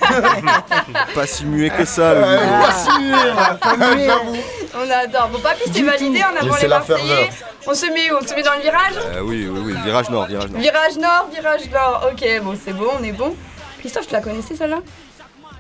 Pas 1.14 1.26
si 1.28 1.44
muet 1.44 1.70
que 1.70 1.84
ça, 1.84 2.12
le 2.12 2.20
pas 2.22 2.72
si 2.72 3.02
muet. 3.04 4.06
J'avoue. 4.06 4.36
On 4.74 4.90
adore. 4.90 5.28
Bon, 5.28 5.38
Papy, 5.38 5.62
c'est 5.72 5.82
validé 5.82 6.22
en 6.24 6.44
avant 6.44 6.56
les 6.56 6.66
la 6.66 6.78
Marseillais. 6.80 7.30
On 7.68 7.74
se 7.74 7.86
met 7.86 8.10
où? 8.10 8.16
On 8.20 8.26
se 8.26 8.34
met 8.34 8.42
dans 8.42 8.54
le 8.54 8.62
virage? 8.62 8.94
Euh, 9.14 9.20
oui, 9.22 9.48
oui, 9.48 9.60
oui, 9.64 9.74
virage 9.84 10.10
nord, 10.10 10.26
virage 10.26 10.50
nord. 10.50 10.60
Virage 10.60 10.96
nord, 10.96 11.28
virage 11.32 11.70
nord. 11.70 12.10
Ok, 12.12 12.26
bon, 12.42 12.54
c'est 12.64 12.72
bon, 12.72 12.88
on 12.98 13.04
est 13.04 13.12
bon. 13.12 13.36
Christophe, 13.78 14.08
tu 14.08 14.12
la 14.12 14.22
connaissais 14.22 14.56
celle-là? 14.56 14.80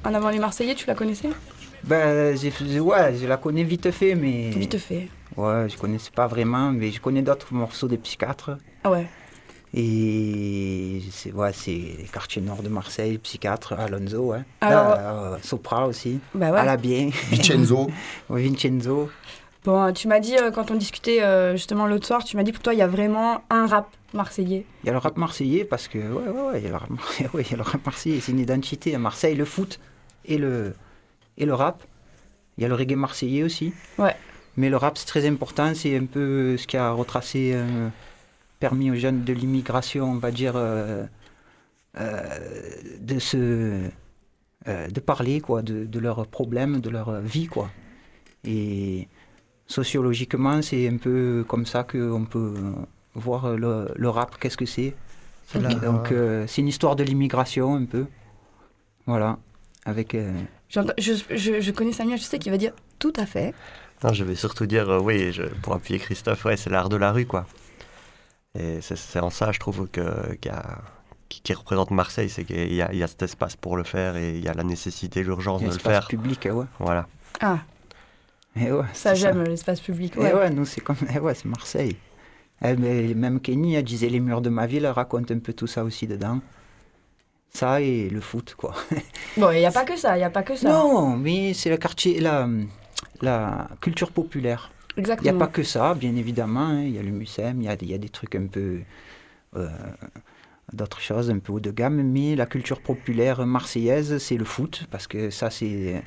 En 0.04 0.12
avant 0.12 0.30
les 0.30 0.40
Marseillais, 0.40 0.74
tu 0.74 0.86
la 0.88 0.94
connaissais? 0.94 1.28
Ben, 1.84 2.36
j'ai- 2.36 2.80
ouais, 2.80 3.14
je 3.16 3.26
la 3.26 3.36
connais 3.36 3.64
vite 3.64 3.90
fait, 3.90 4.14
mais. 4.14 4.50
Vite 4.50 4.78
fait. 4.78 5.08
Ouais, 5.36 5.68
je 5.68 5.76
connaissais 5.78 6.10
pas 6.14 6.26
vraiment, 6.26 6.70
mais 6.72 6.90
je 6.90 7.00
connais 7.00 7.22
d'autres 7.22 7.52
morceaux 7.54 7.88
des 7.88 7.96
psychiatres. 7.98 8.58
Ah 8.84 8.90
ouais. 8.90 9.06
Et 9.72 11.00
c'est, 11.12 11.32
ouais, 11.32 11.52
c'est 11.52 12.06
quartier 12.12 12.42
nord 12.42 12.62
de 12.62 12.68
Marseille, 12.68 13.18
psychiatre, 13.18 13.72
Alonso, 13.74 14.32
hein. 14.32 14.44
Alors- 14.60 14.96
Euh, 14.98 15.36
Sopra 15.42 15.86
aussi. 15.86 16.18
Bah 16.34 16.50
ouais. 16.50 16.58
Alabien. 16.58 17.10
Vincenzo. 17.30 17.88
Ouais, 18.28 18.42
Vincenzo. 18.42 19.10
Bon, 19.64 19.92
tu 19.92 20.08
m'as 20.08 20.20
dit, 20.20 20.36
euh, 20.36 20.50
quand 20.50 20.70
on 20.70 20.74
discutait 20.74 21.22
euh, 21.22 21.52
justement 21.52 21.86
l'autre 21.86 22.06
soir, 22.06 22.24
tu 22.24 22.36
m'as 22.36 22.42
dit 22.42 22.50
pour 22.52 22.62
toi, 22.62 22.72
il 22.74 22.78
y 22.78 22.82
a 22.82 22.86
vraiment 22.88 23.42
un 23.50 23.66
rap 23.66 23.88
marseillais. 24.14 24.64
Il 24.82 24.86
y 24.86 24.90
a 24.90 24.92
le 24.92 24.98
rap 24.98 25.16
marseillais 25.18 25.64
parce 25.64 25.86
que, 25.86 25.98
ouais, 25.98 26.28
ouais, 26.28 26.40
ouais, 26.52 26.58
il 26.60 26.64
y 26.64 26.66
a 26.66 26.70
le 26.70 26.76
rap, 26.76 26.90
ouais, 27.34 27.42
il 27.44 27.50
y 27.50 27.54
a 27.54 27.56
le 27.56 27.62
rap 27.62 27.84
marseillais, 27.84 28.20
c'est 28.20 28.32
une 28.32 28.38
identité 28.40 28.94
à 28.94 28.98
Marseille, 28.98 29.34
le 29.36 29.44
foot 29.44 29.78
et 30.24 30.38
le, 30.38 30.74
et 31.38 31.46
le 31.46 31.54
rap. 31.54 31.82
Il 32.56 32.62
y 32.62 32.64
a 32.64 32.68
le 32.68 32.74
reggae 32.74 32.94
marseillais 32.96 33.42
aussi. 33.42 33.72
Ouais. 33.98 34.14
Mais 34.56 34.68
le 34.68 34.76
rap, 34.76 34.98
c'est 34.98 35.06
très 35.06 35.26
important, 35.26 35.74
c'est 35.74 35.96
un 35.96 36.04
peu 36.06 36.56
ce 36.56 36.66
qui 36.66 36.76
a 36.76 36.90
retracé, 36.90 37.52
euh, 37.54 37.88
permis 38.58 38.90
aux 38.90 38.94
jeunes 38.96 39.24
de 39.24 39.32
l'immigration, 39.32 40.10
on 40.10 40.18
va 40.18 40.30
dire, 40.30 40.54
euh, 40.56 41.06
euh, 41.98 42.38
de 43.00 43.18
se. 43.18 43.88
euh, 44.68 44.88
de 44.88 45.00
parler, 45.00 45.40
quoi, 45.40 45.62
de, 45.62 45.84
de 45.86 45.98
leurs 45.98 46.26
problèmes, 46.26 46.80
de 46.80 46.90
leur 46.90 47.20
vie, 47.20 47.46
quoi. 47.46 47.70
Et 48.44 49.08
sociologiquement, 49.66 50.60
c'est 50.62 50.88
un 50.88 50.98
peu 50.98 51.44
comme 51.48 51.64
ça 51.64 51.84
qu'on 51.84 52.24
peut 52.26 52.54
voir 53.14 53.56
le, 53.56 53.88
le 53.94 54.08
rap, 54.08 54.38
qu'est-ce 54.38 54.56
que 54.56 54.66
c'est. 54.66 54.94
Donc, 55.82 56.12
euh, 56.12 56.46
c'est 56.46 56.60
une 56.60 56.68
histoire 56.68 56.94
de 56.96 57.04
l'immigration, 57.04 57.74
un 57.76 57.84
peu. 57.86 58.06
Voilà. 59.06 59.38
Avec. 59.84 60.14
euh, 60.14 60.32
Je, 60.68 60.80
je, 61.30 61.60
je 61.60 61.70
connais 61.70 61.92
Samuel, 61.92 62.18
je 62.18 62.22
sais 62.24 62.38
qu'il 62.38 62.52
va 62.52 62.58
dire 62.58 62.72
tout 62.98 63.12
à 63.16 63.26
fait. 63.26 63.54
Non, 64.04 64.12
je 64.12 64.24
vais 64.24 64.34
surtout 64.34 64.66
dire, 64.66 64.88
euh, 64.88 64.98
oui, 65.00 65.32
je- 65.32 65.42
pour 65.62 65.74
appuyer 65.74 65.98
Christophe, 66.00 66.44
ouais, 66.44 66.56
c'est 66.56 66.70
l'art 66.70 66.88
de 66.88 66.96
la 66.96 67.12
rue, 67.12 67.26
quoi. 67.26 67.46
Et 68.58 68.80
c'est- 68.80 69.20
en 69.20 69.30
ça, 69.30 69.52
je 69.52 69.58
trouve, 69.58 69.86
que, 69.88 70.00
a- 70.48 70.78
qui, 71.28 71.40
qui 71.42 71.52
représente 71.54 71.90
Marseille, 71.92 72.28
c'est 72.28 72.44
qu'il 72.44 72.74
y 72.74 72.82
a, 72.82 72.92
il 72.92 72.98
y 72.98 73.02
a 73.02 73.06
cet 73.06 73.22
espace 73.22 73.56
pour 73.56 73.76
le 73.76 73.84
faire 73.84 74.16
et 74.16 74.36
il 74.36 74.44
y 74.44 74.48
a 74.48 74.54
la 74.54 74.64
nécessité, 74.64 75.22
l'urgence 75.22 75.60
de 75.60 75.66
le 75.66 75.72
l'espace 75.72 75.92
faire. 75.92 76.08
public, 76.08 76.40
eh 76.46 76.50
ouais. 76.50 76.66
Voilà. 76.78 77.06
Ah, 77.40 77.58
Eh 78.56 78.72
ouais, 78.72 78.84
ça 78.94 79.14
j'aime 79.14 79.44
l'espace 79.44 79.80
public. 79.80 80.14
Eh 80.16 80.20
Ouais. 80.20 80.34
ouais, 80.34 80.50
nous, 80.50 80.64
c'est 80.64 80.80
comme. 80.80 80.96
Eh 81.14 81.18
ouais, 81.20 81.34
c'est 81.34 81.44
Marseille. 81.46 81.96
Eh, 82.64 82.74
mais 82.76 83.14
même 83.14 83.40
Kenny, 83.40 83.80
disait 83.82 84.08
Les 84.08 84.18
murs 84.20 84.40
de 84.40 84.50
ma 84.50 84.66
ville, 84.66 84.86
raconte 84.88 85.30
un 85.30 85.38
peu 85.38 85.52
tout 85.52 85.68
ça 85.68 85.84
aussi 85.84 86.06
dedans. 86.08 86.40
Ça 87.52 87.80
et 87.80 88.08
le 88.08 88.20
foot, 88.20 88.54
quoi. 88.56 88.74
Bon, 89.36 89.50
il 89.50 89.58
n'y 89.58 89.66
a 89.66 89.72
pas 89.72 89.84
que 89.84 89.96
ça, 89.96 90.16
il 90.16 90.20
n'y 90.20 90.24
a 90.24 90.30
pas 90.30 90.42
que 90.42 90.56
ça. 90.56 90.68
Non, 90.68 91.16
mais 91.16 91.52
c'est 91.54 91.70
le 91.70 91.76
quartier, 91.76 92.20
la, 92.20 92.48
la 93.20 93.68
culture 93.80 94.12
populaire. 94.12 94.72
Il 94.96 95.24
n'y 95.24 95.28
a 95.30 95.32
Exactement. 95.32 95.38
pas 95.38 95.46
que 95.48 95.62
ça, 95.62 95.94
bien 95.94 96.14
évidemment. 96.16 96.60
hein. 96.68 96.82
Il 96.82 96.90
y 96.94 96.98
a 96.98 97.02
le 97.02 97.10
MUSEM, 97.10 97.60
il 97.62 97.64
y 97.82 97.86
y 97.86 97.94
a 97.94 97.98
des 97.98 98.08
trucs 98.08 98.34
un 98.36 98.46
peu. 98.46 98.80
euh, 99.56 99.68
d'autres 100.72 101.00
choses 101.00 101.30
un 101.30 101.38
peu 101.38 101.52
haut 101.52 101.60
de 101.60 101.70
gamme, 101.70 102.02
mais 102.02 102.36
la 102.36 102.46
culture 102.46 102.80
populaire 102.80 103.44
marseillaise, 103.46 104.18
c'est 104.18 104.36
le 104.36 104.44
foot, 104.44 104.86
parce 104.90 105.06
que 105.06 105.30
ça, 105.30 105.50
c'est. 105.50 106.02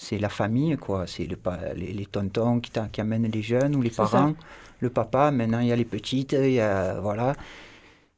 C'est 0.00 0.18
la 0.18 0.28
famille, 0.28 0.76
quoi. 0.76 1.08
C'est 1.08 1.26
le 1.26 1.36
les, 1.74 1.92
les 1.92 2.06
tontons 2.06 2.60
qui, 2.60 2.70
qui 2.92 3.00
amènent 3.00 3.26
les 3.26 3.42
jeunes 3.42 3.74
ou 3.74 3.82
les 3.82 3.90
ça. 3.90 4.04
parents. 4.08 4.34
Le 4.80 4.90
papa, 4.90 5.32
maintenant, 5.32 5.58
il 5.58 5.66
y 5.66 5.72
a 5.72 5.76
les 5.76 5.84
petites, 5.84 6.34
il 6.34 6.52
y 6.52 6.60
a. 6.60 7.00
Voilà. 7.00 7.34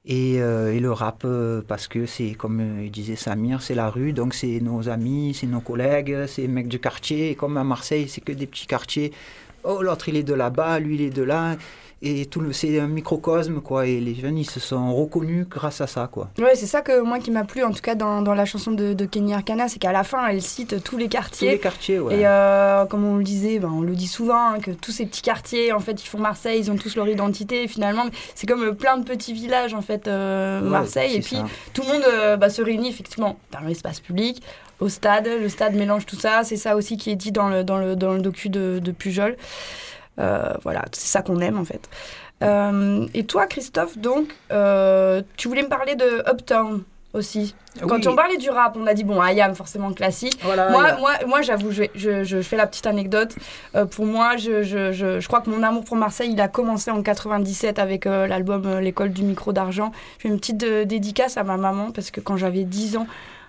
Et, 0.07 0.40
euh, 0.40 0.73
et 0.73 0.80
le 0.80 0.92
rap, 0.92 1.23
euh, 1.26 1.61
parce 1.66 1.87
que 1.87 2.07
c'est, 2.07 2.33
comme 2.33 2.61
euh, 2.61 2.88
disait 2.88 3.16
Samir, 3.16 3.61
c'est 3.61 3.75
la 3.75 3.90
rue, 3.90 4.14
donc 4.14 4.33
c'est 4.33 4.61
nos 4.61 4.88
amis, 4.88 5.35
c'est 5.35 5.47
nos 5.47 5.61
collègues, 5.61 6.25
c'est 6.26 6.42
les 6.42 6.49
mecs 6.49 6.69
du 6.69 6.80
quartier. 6.80 7.35
Comme 7.35 7.59
à 7.59 7.64
Marseille, 7.64 8.09
c'est 8.09 8.23
que 8.23 8.33
des 8.33 8.47
petits 8.47 8.66
quartiers. 8.66 9.12
Oh, 9.62 9.83
l'autre, 9.83 10.09
il 10.09 10.16
est 10.16 10.23
de 10.23 10.33
là-bas, 10.33 10.78
lui, 10.80 10.95
il 10.95 11.02
est 11.02 11.11
de 11.11 11.23
là. 11.23 11.57
Et 12.02 12.25
tout 12.25 12.40
le, 12.40 12.54
c'est 12.54 12.80
un 12.80 12.87
microcosme, 12.87 13.61
quoi. 13.61 13.87
Et 13.87 14.00
les 14.00 14.14
jeunes, 14.14 14.38
ils 14.38 14.49
se 14.49 14.59
sont 14.59 14.95
reconnus 14.95 15.47
grâce 15.47 15.83
à 15.83 15.87
ça, 15.87 16.09
quoi. 16.11 16.30
Ouais, 16.38 16.54
c'est 16.54 16.64
ça 16.66 16.80
que 16.80 17.02
moi 17.02 17.19
qui 17.19 17.30
m'a 17.30 17.45
plu 17.45 17.62
en 17.62 17.73
tout 17.73 17.83
cas 17.83 17.95
dans, 17.95 18.23
dans 18.23 18.33
la 18.33 18.47
chanson 18.47 18.71
de, 18.71 18.95
de 18.95 19.04
Kenny 19.04 19.35
Arcana, 19.35 19.69
c'est 19.69 19.78
qu'à 19.78 19.92
la 19.92 20.02
fin 20.02 20.26
elle 20.28 20.40
cite 20.40 20.83
tous 20.83 20.97
les 20.97 21.04
Tous 21.04 21.11
quartiers. 21.11 21.50
les 21.50 21.59
quartiers, 21.59 21.99
ouais. 21.99 22.21
Et 22.21 22.26
euh, 22.26 22.87
comme 22.87 23.04
on 23.04 23.16
le 23.19 23.23
disait, 23.25 23.59
ben, 23.59 23.69
on 23.71 23.83
le 23.83 23.95
dit 23.95 24.07
souvent, 24.07 24.52
hein, 24.52 24.61
que 24.61 24.71
tous 24.71 24.92
ces 24.92 25.04
petits 25.04 25.21
quartiers, 25.21 25.73
en 25.75 25.80
fait, 25.80 26.02
ils 26.02 26.07
font 26.07 26.16
Marseille, 26.19 26.59
ils 26.59 26.71
ont 26.71 26.76
tous 26.76 26.97
leur 26.97 27.07
identité. 27.07 27.64
Et 27.64 27.69
finalement, 27.69 28.04
c'est 28.35 28.47
comme 28.47 28.62
euh, 28.62 28.73
plein 28.73 28.97
de 28.97 29.04
petits 29.04 29.35
villages, 29.35 29.75
en 29.75 29.83
fait, 29.83 30.09
euh, 30.09 30.62
Ouais, 30.62 30.71
Marseille. 30.71 31.16
Et 31.16 31.21
puis, 31.21 31.37
ça. 31.37 31.45
tout 31.75 31.83
le 31.83 31.88
monde 31.92 32.02
euh, 32.11 32.37
bah, 32.38 32.49
se 32.49 32.62
réunit 32.62 32.88
effectivement 32.88 33.37
dans 33.52 33.61
l'espace 33.61 34.00
public, 34.00 34.42
au 34.80 34.88
stade. 34.88 35.28
Le 35.38 35.50
stade 35.50 35.75
mélange 35.75 36.07
tout 36.07 36.16
ça. 36.16 36.45
C'est 36.45 36.57
ça 36.57 36.76
aussi 36.76 36.97
qui 36.97 37.11
est 37.11 37.16
dit 37.16 37.30
dans 37.30 37.50
le, 37.50 37.62
dans 37.62 37.76
le, 37.76 37.95
dans 37.95 38.14
le 38.14 38.21
docu 38.23 38.49
de, 38.49 38.78
de 38.83 38.90
Pujol. 38.90 39.37
Euh, 40.21 40.53
voilà, 40.62 40.85
c'est 40.93 41.09
ça 41.09 41.23
qu'on 41.23 41.41
aime, 41.41 41.59
en 41.59 41.65
fait. 41.65 41.89
Euh, 42.43 43.07
et 43.15 43.25
toi, 43.25 43.47
Christophe, 43.47 43.99
donc, 43.99 44.29
euh, 44.53 45.23
tu 45.37 45.49
voulais 45.49 45.62
me 45.62 45.69
parler 45.69 45.95
de 45.95 46.23
Uptown 46.31 46.83
aussi. 47.12 47.55
Quand 47.81 47.99
Oui. 47.99 48.09
on 48.09 48.15
parlait 48.15 48.37
du 48.37 48.50
rap, 48.50 48.77
on 48.79 48.87
a 48.87 48.95
dit, 48.95 49.05
bon, 49.05 49.23
IAM, 49.23 49.55
forcément 49.55 49.93
classique. 49.93 50.39
Voilà, 50.43 50.71
Moi, 50.71 50.97
moi, 50.99 51.12
moi 51.27 51.43
j'avoue, 51.43 51.71
je, 51.73 51.85
je, 51.95 52.23
je 52.25 52.41
fais 52.41 52.57
la 52.57 52.67
petite 52.67 52.87
anecdote. 52.87 53.35
Euh, 53.75 53.85
pour 53.85 54.07
moi, 54.07 54.37
je, 54.37 54.62
je, 54.62 55.27
crois 55.27 55.41
que 55.41 55.50
mon 55.50 55.62
amour 55.62 55.85
pour 55.85 55.97
Marseille, 55.97 56.31
il 56.33 56.41
a 56.41 56.49
commencé 56.49 56.91
en 56.91 57.03
97 57.03 57.79
avec 57.79 58.07
euh, 58.07 58.27
l'album 58.27 58.65
euh, 58.67 58.81
L'école 58.81 59.11
du 59.11 59.23
micro 59.23 59.53
d'argent. 59.53 59.93
Je 60.19 60.23
fais 60.23 60.29
une 60.29 60.39
petite 60.39 60.59
dédicace 60.59 61.37
à 61.37 61.43
ma 61.45 61.57
maman 61.57 61.91
parce 61.91 62.11
que 62.11 62.21
quand 62.21 62.37
j'avais 62.37 62.65
10 62.65 62.97
ans, 62.97 63.07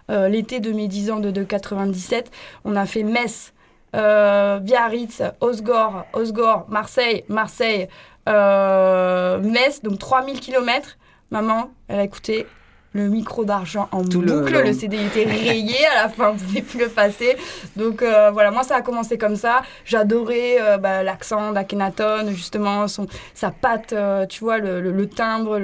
l'été 0.09 0.59
de 0.59 0.73
mes 0.73 0.89
10 0.89 1.11
ans 1.11 1.19
de, 1.21 1.31
de 1.31 1.43
97, 1.43 2.31
on 2.65 2.75
a 2.75 2.85
fait 2.85 3.03
Metz, 3.03 3.53
Biarritz, 3.93 5.21
Osgore, 5.41 6.05
Osgore, 6.13 6.65
Marseille, 6.69 7.23
Marseille, 7.27 7.87
euh, 8.29 9.39
Metz, 9.39 9.81
donc 9.81 9.99
3000 9.99 10.39
km. 10.39 10.97
Maman, 11.31 11.71
elle 11.87 11.99
a 11.99 12.03
écouté 12.03 12.45
le 12.93 13.07
micro 13.07 13.45
d'argent 13.45 13.87
en 13.93 14.03
Tout 14.03 14.19
boucle. 14.21 14.51
Le. 14.65 14.73
CD 14.73 14.97
était 14.97 15.23
rayé, 15.23 15.77
à 15.95 16.03
la 16.03 16.09
fin, 16.09 16.33
ne 16.33 16.37
pouvait 16.37 16.61
plus 16.61 16.79
le 16.79 16.89
passer. 16.89 17.37
Donc 17.77 18.01
euh, 18.01 18.31
voilà, 18.31 18.51
moi, 18.51 18.63
ça 18.63 18.75
a 18.75 18.81
commencé 18.81 19.17
comme 19.17 19.37
ça. 19.37 19.61
J'adorais 19.85 20.57
euh, 20.59 20.77
bah, 20.77 21.01
l'accent 21.01 21.53
d'Akhenaton, 21.53 22.27
justement, 22.31 22.89
son, 22.89 23.07
sa 23.33 23.49
patte, 23.51 23.93
euh, 23.93 24.25
tu 24.25 24.43
vois, 24.43 24.57
le, 24.57 24.81
le- 24.81 24.91
le 24.91 25.07
timbre, 25.07 25.57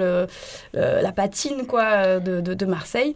la 0.74 1.12
patine, 1.12 1.68
quoi, 1.68 1.84
euh, 1.84 2.20
de, 2.20 2.40
de- 2.40 2.54
de 2.54 2.66
Marseille. 2.66 3.14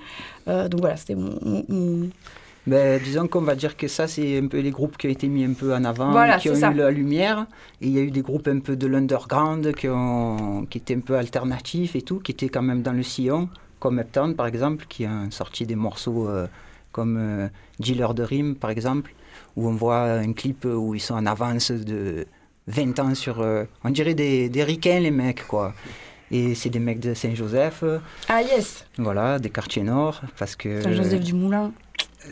Euh, 0.49 0.67
donc 0.67 0.81
voilà, 0.81 0.97
c'était 0.97 1.15
mon- 1.15 1.39
mon- 1.41 1.65
mon, 1.69 2.09
Ben, 2.67 3.01
disons 3.03 3.27
qu'on 3.27 3.41
va 3.41 3.55
dire 3.55 3.75
que 3.75 3.87
ça, 3.87 4.07
c'est 4.07 4.37
un 4.37 4.45
peu 4.47 4.59
les 4.59 4.69
groupes 4.69 4.95
qui 4.97 5.07
ont 5.07 5.09
été 5.09 5.27
mis 5.27 5.43
un 5.43 5.53
peu 5.53 5.73
en 5.73 5.83
avant, 5.83 6.11
Voilà, 6.11 6.37
qui 6.37 6.49
ont 6.51 6.55
ça. 6.55 6.71
eu 6.71 6.75
la 6.75 6.91
lumière. 6.91 7.47
Et 7.81 7.87
il 7.87 7.93
y 7.93 7.97
a 7.99 8.01
eu 8.03 8.11
des 8.11 8.21
groupes 8.21 8.47
un 8.47 8.59
peu 8.59 8.75
de 8.75 8.85
l'underground 8.87 9.73
qui, 9.73 9.87
ont, 9.89 10.65
qui 10.69 10.77
étaient 10.77 10.95
un 10.95 10.99
peu 10.99 11.15
alternatifs 11.17 11.95
et 11.95 12.03
tout, 12.03 12.19
qui 12.19 12.31
étaient 12.33 12.49
quand 12.49 12.61
même 12.61 12.83
dans 12.83 12.91
le 12.93 13.01
sillon, 13.03 13.49
comme 13.79 13.99
Uptown 13.99 14.35
par 14.35 14.45
exemple, 14.45 14.85
qui 14.87 15.05
a 15.05 15.11
sorti 15.31 15.65
des 15.65 15.75
morceaux 15.75 16.27
euh, 16.29 16.45
comme 16.91 17.17
euh, 17.19 17.47
Dealer 17.79 18.13
de 18.13 18.21
Rime 18.23 18.55
par 18.55 18.69
exemple, 18.69 19.11
où 19.55 19.67
on 19.67 19.73
voit 19.73 20.03
un 20.03 20.31
clip 20.33 20.65
où 20.65 20.93
ils 20.93 20.99
sont 20.99 21.15
en 21.15 21.25
avance 21.25 21.71
de 21.71 22.27
20 22.67 22.99
ans 22.99 23.15
sur. 23.15 23.41
euh, 23.41 23.63
on 23.83 23.89
dirait 23.89 24.13
des, 24.13 24.49
des 24.49 24.63
ricains, 24.63 24.99
les 24.99 25.09
mecs, 25.11 25.47
quoi. 25.47 25.73
Et 26.33 26.55
c'est 26.55 26.69
des 26.69 26.79
mecs 26.79 26.99
de 27.01 27.13
Saint-Joseph, 27.13 27.83
Ah 28.29 28.41
yes, 28.41 28.85
voilà, 28.97 29.37
des 29.39 29.49
quartiers 29.49 29.83
nord, 29.83 30.21
parce 30.37 30.55
que. 30.55 30.79
Saint-Joseph 30.81 31.19
du 31.23 31.33
Moulin. 31.33 31.71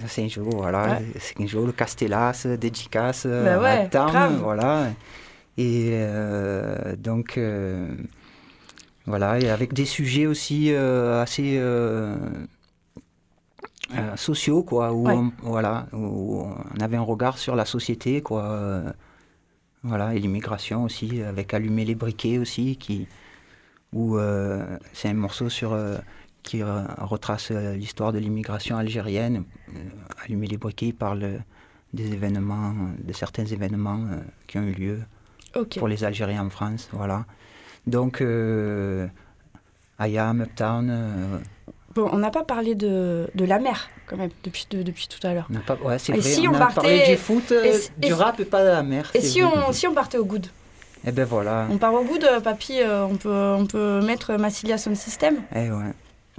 Saint-Jean, 0.07 0.43
voilà, 0.43 0.99
Ouais. 0.99 1.19
Saint-Jean, 1.19 1.65
le 1.65 1.71
Castellas, 1.71 2.45
Dédicace, 2.59 3.25
Bah 3.25 3.59
ouais, 3.59 3.85
Uptown, 3.85 4.07
grave. 4.11 4.39
voilà. 4.41 4.87
Et 5.57 5.89
euh, 5.93 6.95
donc, 6.95 7.37
euh, 7.37 7.89
voilà, 9.05 9.39
et 9.39 9.49
avec 9.49 9.73
des 9.73 9.85
sujets 9.85 10.25
aussi 10.27 10.71
euh, 10.71 11.21
assez 11.21 11.59
sociaux, 14.15 14.63
quoi, 14.63 14.93
où, 14.93 15.07
Ouais. 15.07 15.13
on, 15.15 15.31
voilà, 15.41 15.87
où 15.93 16.43
on 16.43 16.79
avait 16.81 16.97
un 16.97 17.01
regard 17.01 17.37
sur 17.37 17.55
la 17.55 17.65
société, 17.65 18.21
quoi. 18.21 18.83
voilà, 19.83 20.13
et 20.13 20.19
l'immigration 20.19 20.83
aussi, 20.83 21.21
avec 21.23 21.53
Allumer 21.53 21.85
les 21.85 21.95
briquets 21.95 22.37
aussi, 22.37 22.75
qui, 22.77 23.07
où 23.93 24.17
c'est 24.93 25.09
un 25.09 25.13
morceau 25.13 25.49
sur, 25.49 25.75
qui 26.43 26.63
retrace 26.63 27.51
l'histoire 27.51 28.11
de 28.13 28.19
l'immigration 28.19 28.77
algérienne. 28.77 29.43
Euh, 29.75 29.79
Allumer 30.25 30.47
les 30.47 30.57
briquets 30.57 30.87
il 30.87 30.93
parle 30.95 31.41
des 31.93 32.11
événements, 32.13 32.73
de 33.03 33.13
certains 33.13 33.45
événements 33.45 33.99
euh, 34.11 34.17
qui 34.47 34.57
ont 34.57 34.63
eu 34.63 34.73
lieu 34.73 34.99
pour 35.77 35.87
les 35.87 36.03
Algériens 36.03 36.45
en 36.45 36.49
France, 36.49 36.87
voilà. 36.91 37.25
Donc, 37.87 38.21
euh, 38.21 39.07
Ayam, 39.97 40.41
Uptown, 40.41 40.89
euh, 40.89 41.37
Bon, 41.95 42.07
on 42.11 42.19
n'a 42.19 42.29
pas 42.29 42.43
parlé 42.43 42.75
de, 42.75 43.27
de 43.33 43.45
la 43.45 43.57
mer, 43.57 43.89
quand 44.05 44.15
même, 44.15 44.29
depuis, 44.43 44.67
de- 44.69 44.83
depuis 44.83 45.07
tout 45.07 45.25
à 45.25 45.33
l'heure. 45.33 45.47
on 45.49 45.53
n'a 45.53 45.59
pas, 45.61 45.75
ouais, 45.83 45.97
c'est 45.97 46.11
vrai, 46.13 46.21
si 46.21 46.47
on, 46.47 46.51
on 46.51 46.55
a 46.55 46.59
partait- 46.59 46.75
parlé 46.75 47.05
du 47.07 47.17
foot, 47.17 47.51
et 47.51 47.73
si- 47.73 47.89
et 48.01 48.05
du 48.07 48.13
rap 48.13 48.39
et 48.39 48.45
pas 48.45 48.63
de 48.63 48.69
la 48.69 48.83
mer. 48.83 49.09
Et 49.15 49.21
si 49.21 49.41
on, 49.43 49.71
si 49.71 49.87
on 49.87 49.93
partait 49.95 50.19
au 50.19 50.25
good? 50.25 50.45
Eh 51.07 51.11
ben 51.11 51.25
voilà, 51.25 51.67
On 51.71 51.77
part 51.79 51.93
au 51.95 52.03
good, 52.03 52.27
papy, 52.43 52.81
on, 52.85 53.15
peut, 53.15 53.55
on 53.57 53.65
peut 53.65 54.01
mettre 54.05 54.35
Massilia 54.37 54.77
Sound 54.77 54.95
System 54.97 55.37
eh 55.55 55.71
ouais. 55.71 55.93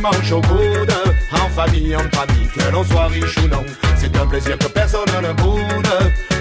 dimanche 0.00 0.32
au 0.32 0.40
coude, 0.40 0.94
en 1.32 1.48
famille, 1.50 1.94
en 1.94 2.16
famille, 2.16 2.48
que 2.54 2.72
l'on 2.72 2.82
soit 2.84 3.08
riche 3.08 3.36
ou 3.44 3.48
non. 3.48 3.64
C'est 3.96 4.16
un 4.16 4.26
plaisir 4.26 4.56
que 4.56 4.66
personne 4.68 5.04
ne 5.22 5.32
boude. 5.34 5.88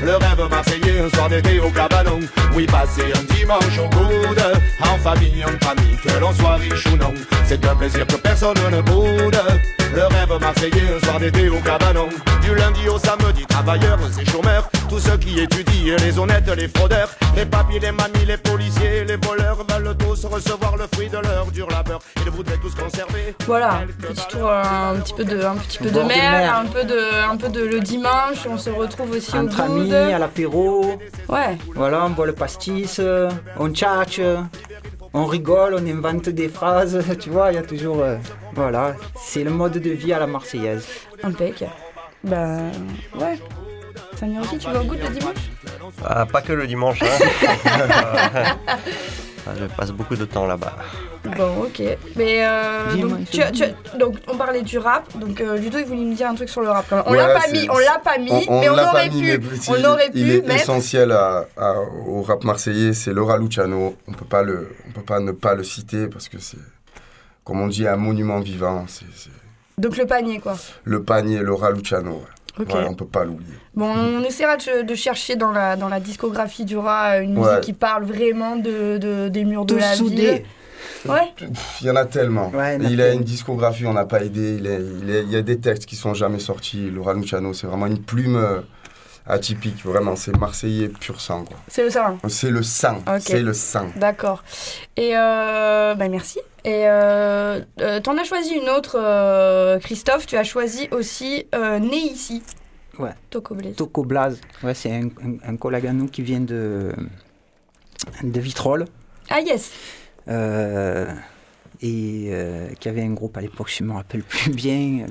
Le 0.02 0.12
rêve 0.12 0.50
marseillais, 0.50 1.02
un 1.02 1.10
soir 1.10 1.28
d'été 1.28 1.60
au 1.60 1.70
cabanon. 1.70 2.20
Oui, 2.56 2.66
passer 2.68 3.12
un 3.14 3.34
dimanche 3.36 3.80
au 3.80 3.90
coude, 3.90 4.44
en 4.80 4.98
famille, 5.00 5.44
en 5.44 5.66
famille, 5.66 5.98
que 6.02 6.20
l'on 6.22 6.34
soit 6.34 6.56
riche 6.56 6.86
ou 6.86 6.96
non. 6.96 7.14
C'est 7.46 7.66
un 7.66 7.76
plaisir 7.76 8.08
que 8.08 8.16
personne 8.16 8.58
ne 8.72 8.82
boude. 8.82 9.40
Le 9.94 10.04
rêve 10.04 10.40
marseillais, 10.40 10.96
un 10.96 11.06
soir 11.06 11.20
d'été 11.20 11.50
au 11.50 11.60
cabanon. 11.60 12.08
Du 12.42 12.56
lundi 12.56 12.88
au 12.88 12.98
samedi, 12.98 13.46
travailleurs 13.46 14.00
et 14.22 14.26
chômeurs. 14.32 14.69
Tous 14.90 15.00
ceux 15.00 15.18
qui 15.18 15.40
étudient, 15.40 15.96
les 15.98 16.18
honnêtes, 16.18 16.48
les 16.58 16.68
fraudeurs. 16.68 17.10
Les 17.36 17.46
papis, 17.46 17.80
les 17.80 17.92
mamies, 17.92 18.26
les 18.28 18.38
policiers, 18.38 19.06
les 19.06 19.16
voleurs 19.18 19.64
veulent 19.70 19.96
tous 19.98 20.26
recevoir 20.26 20.76
le 20.78 20.86
fruit 20.94 21.10
de 21.10 21.18
leur 21.18 21.46
dur 21.52 21.68
labeur. 21.70 22.00
Ils 22.26 22.32
voudraient 22.32 22.58
tous 22.58 22.74
conserver. 22.76 23.36
Voilà, 23.46 23.82
petit 24.02 24.28
tour, 24.28 24.50
euh, 24.50 24.64
un 24.96 25.00
petit 25.00 25.14
peu 25.14 25.24
de, 25.24 25.42
un 25.42 25.56
petit 25.56 25.78
peu 25.78 25.86
de 25.86 25.92
Bord 25.92 26.04
de 26.04 26.08
mer, 26.08 26.56
un 26.58 26.66
peu 26.66 26.84
de, 26.84 27.30
un 27.32 27.38
peu 27.38 27.50
de 27.50 27.64
le 27.64 27.80
dimanche. 27.80 28.46
On 28.50 28.58
se 28.58 28.70
retrouve 28.72 29.12
aussi 29.12 29.32
au 29.36 29.40
Entre 29.40 29.62
amis, 29.62 29.86
good. 29.90 29.94
à 29.94 30.18
l'apéro. 30.20 31.00
Ouais. 31.30 31.58
Voilà, 31.76 32.06
on 32.06 32.10
boit 32.10 32.26
le 32.26 32.34
pastis, 32.34 32.98
euh, 33.00 33.30
on 33.58 33.70
tchatche, 33.70 34.18
euh, 34.20 34.42
on 35.14 35.26
rigole, 35.26 35.76
on 35.80 35.88
invente 35.88 36.30
des 36.30 36.50
phrases. 36.50 37.00
Tu 37.20 37.30
vois, 37.30 37.52
il 37.52 37.56
y 37.56 37.60
a 37.60 37.64
toujours. 37.64 38.02
euh, 38.02 38.18
voilà, 38.56 38.96
c'est 39.16 39.44
le 39.44 39.52
mode 39.52 39.74
de 39.78 39.92
vie 39.92 40.12
à 40.14 40.20
la 40.20 40.28
Marseillaise. 40.28 40.88
Impec. 41.24 41.64
Bah 42.24 42.58
ouais. 43.18 43.40
Samir 44.20 44.42
aussi, 44.42 44.58
tu 44.58 44.68
vas 44.70 44.82
au 44.82 44.84
goût 44.84 44.96
le 45.02 45.10
dimanche 45.10 45.36
Ah, 46.06 46.26
pas 46.26 46.42
que 46.42 46.54
le 46.54 46.68
dimanche. 46.68 47.02
hein. 47.04 48.56
Ah, 49.48 49.52
Je 49.58 49.66
passe 49.66 49.92
beaucoup 49.92 50.16
de 50.18 50.26
temps 50.26 50.46
là-bas. 50.46 50.74
Bon, 51.38 51.64
ok. 51.64 51.82
Mais 52.18 52.46
euh, 52.46 52.94
donc, 52.98 53.20
il 53.22 53.26
tu, 53.26 53.42
faut 53.42 53.52
tu- 53.52 53.98
donc, 53.98 54.16
on 54.28 54.36
parlait 54.38 54.62
du 54.62 54.78
rap. 54.78 55.18
Donc, 55.18 55.40
euh, 55.42 55.58
Ludo, 55.58 55.80
il 55.80 55.86
voulait 55.86 56.02
me 56.06 56.14
dire 56.14 56.28
un 56.30 56.36
truc 56.36 56.50
sur 56.50 56.62
le 56.62 56.70
rap. 56.70 56.86
quand 56.90 56.98
même. 56.98 57.06
On 57.08 57.12
Ouais, 57.12 57.18
l'a 57.18 57.34
pas 57.40 57.48
mis, 57.52 57.68
on 57.70 57.78
l'a 57.80 58.00
pas 58.04 58.18
mis, 58.20 58.30
On, 58.32 58.44
on 58.58 58.60
mais 58.60 58.70
on 58.70 58.74
aurait 58.78 59.10
mis, 59.10 59.22
pu. 59.22 59.40
mais 59.40 59.58
si, 59.58 59.70
on 59.72 59.84
aurait 59.86 60.12
il 60.14 60.24
pu 60.26 60.32
est 60.38 60.42
mettre. 60.48 60.62
essentiel 60.64 61.12
à- 61.14 61.48
à- 61.58 61.76
au 62.06 62.22
rap 62.22 62.44
marseillais, 62.44 62.94
c'est 62.94 63.12
Laura 63.14 63.38
Luciano. 63.38 63.96
On 64.08 64.12
peut 64.12 64.26
pas 64.26 64.44
le, 64.44 64.70
on 64.88 64.92
peut 64.92 65.02
pas 65.06 65.20
ne 65.22 65.32
pas 65.32 65.56
le 65.56 65.64
citer 65.64 66.08
parce 66.08 66.28
que 66.30 66.38
c'est, 66.38 66.58
comme 67.44 67.62
on 67.62 67.68
dit, 67.68 67.88
un 67.88 67.96
monument 67.98 68.42
vivant. 68.42 68.86
Donc, 69.80 69.98
le 69.98 70.06
panier, 70.06 70.40
quoi. 70.40 70.58
le 70.84 71.02
panier 71.02 71.40
Laura 71.40 71.72
Luciano. 71.72 72.12
ouais. 72.12 72.24
Ok. 72.58 72.74
Ouais, 72.74 72.86
on 72.90 72.94
peut 72.94 73.06
pas 73.06 73.26
l'oublier. 73.26 73.54
Bon, 73.76 73.92
on 73.94 74.24
essaiera 74.24 74.58
de, 74.58 74.82
de 74.84 74.96
chercher 74.96 75.36
dans 75.36 75.52
la, 75.52 75.76
dans 75.76 75.90
la 75.90 76.00
discographie 76.00 76.66
du 76.66 76.78
rat 76.78 77.20
une 77.20 77.38
Ouais. 77.38 77.46
musique 77.48 77.62
qui 77.62 77.74
parle 77.74 78.04
vraiment 78.06 78.56
de, 78.56 78.98
de- 78.98 79.30
des 79.30 79.44
murs 79.46 79.66
de 79.66 79.76
la 79.76 79.94
soudés. 79.96 80.16
ville. 80.16 80.44
Ouais. 81.08 81.34
Il 81.82 81.88
y 81.88 81.90
en 81.90 81.96
a 81.96 82.06
tellement. 82.06 82.50
Ouais, 82.50 82.78
il 82.78 82.86
a 82.86 82.90
il 82.90 83.02
a 83.02 83.14
une 83.14 83.24
discographie, 83.24 83.86
on 83.86 83.94
n'a 83.94 84.06
pas 84.06 84.22
aidé. 84.24 84.58
Il, 84.60 84.68
est- 84.68 84.82
il, 85.04 85.10
est- 85.10 85.24
il 85.24 85.32
y 85.32 85.36
a 85.38 85.42
des 85.42 85.58
textes 85.60 85.86
qui 85.86 85.96
sont 85.96 86.14
jamais 86.14 86.40
sortis. 86.40 86.90
Laura 86.90 87.14
Luciano, 87.14 87.54
c'est 87.54 87.68
vraiment 87.68 87.86
une 87.88 88.00
plume 88.02 88.36
euh, 88.36 88.60
atypique. 89.30 89.84
Vraiment, 89.86 90.16
c'est 90.16 90.36
marseillais 90.38 90.90
pur 90.90 91.22
sang. 91.22 91.46
quoi. 91.46 91.58
C'est 91.68 91.84
le 91.84 91.90
ça. 91.90 92.16
C'est 92.28 92.50
le 92.52 92.64
sang. 92.64 93.02
C'est 93.20 93.42
le 93.42 93.54
sang. 93.54 93.88
D'accord. 93.96 94.44
Et 94.98 95.16
euh, 95.16 95.96
bah 95.96 96.10
merci. 96.10 96.40
Et 96.66 96.84
euh, 96.90 97.62
euh, 97.80 98.00
t'en 98.02 98.18
as 98.18 98.24
choisi 98.26 98.54
une 98.56 98.70
autre, 98.70 98.98
euh, 99.00 99.80
Christophe. 99.80 100.26
Tu 100.28 100.36
as 100.36 100.44
choisi 100.44 100.90
aussi 100.92 101.48
euh, 101.56 101.80
Né 101.80 101.98
ici. 101.98 102.44
Ouais. 102.98 103.12
Toco 103.30 103.56
Blaze. 103.56 103.76
Toco 103.78 104.04
Blaze, 104.04 104.42
ouais, 104.62 104.74
c'est 104.74 104.92
un, 104.92 105.06
un, 105.24 105.38
un 105.54 105.56
collègue 105.56 105.88
à 105.88 105.94
nous 105.94 106.08
qui 106.08 106.22
vient 106.22 106.42
de, 106.42 106.92
de 108.24 108.40
Vitrolles. 108.42 108.86
Ah 109.30 109.40
yes. 109.40 109.72
euh, 110.28 111.06
et 111.82 112.28
euh, 112.32 112.68
qui 112.78 112.90
avait 112.90 113.04
un 113.04 113.12
groupe 113.14 113.38
à 113.38 113.42
l'époque, 113.42 113.72
je 113.74 113.86
me 113.86 113.94
rappelle 113.94 114.24
plus 114.24 114.52
bien, 114.54 115.06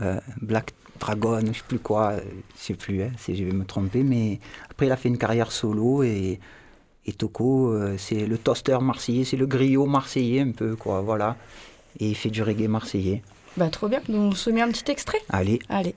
euh, 0.00 0.18
Black 0.40 0.72
Dragon, 1.02 1.40
je 1.40 1.58
sais 1.58 1.64
plus 1.66 1.80
quoi, 1.80 2.12
euh, 2.12 2.20
je 2.56 2.62
sais 2.62 2.74
plus, 2.74 3.02
hein, 3.02 3.10
si 3.18 3.34
je 3.34 3.42
vais 3.44 3.50
me 3.50 3.64
tromper, 3.64 4.04
mais 4.04 4.38
après 4.70 4.86
il 4.86 4.92
a 4.92 4.96
fait 4.96 5.08
une 5.08 5.18
carrière 5.18 5.50
solo 5.50 6.04
et, 6.04 6.38
et 7.06 7.12
Toco, 7.12 7.72
euh, 7.72 7.96
c'est 7.98 8.24
le 8.24 8.38
toaster 8.38 8.78
marseillais, 8.80 9.24
c'est 9.24 9.36
le 9.36 9.46
griot 9.46 9.86
marseillais 9.86 10.42
un 10.42 10.52
peu, 10.52 10.76
quoi, 10.76 11.00
voilà. 11.00 11.36
Et 11.98 12.10
il 12.10 12.14
fait 12.14 12.30
du 12.30 12.40
reggae 12.42 12.68
marseillais. 12.68 13.22
Bah 13.56 13.68
trop 13.68 13.88
bien. 13.88 14.00
Donc, 14.08 14.32
on 14.32 14.34
se 14.34 14.48
met 14.48 14.62
un 14.62 14.70
petit 14.70 14.90
extrait. 14.90 15.18
Allez. 15.28 15.58
Allez. 15.68 15.94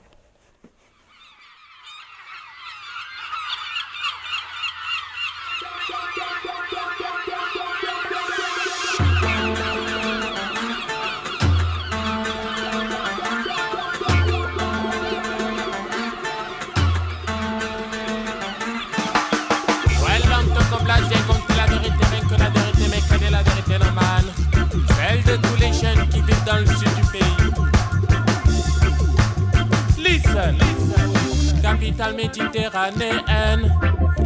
Capitale 31.86 32.16
méditerranéenne, 32.16 33.72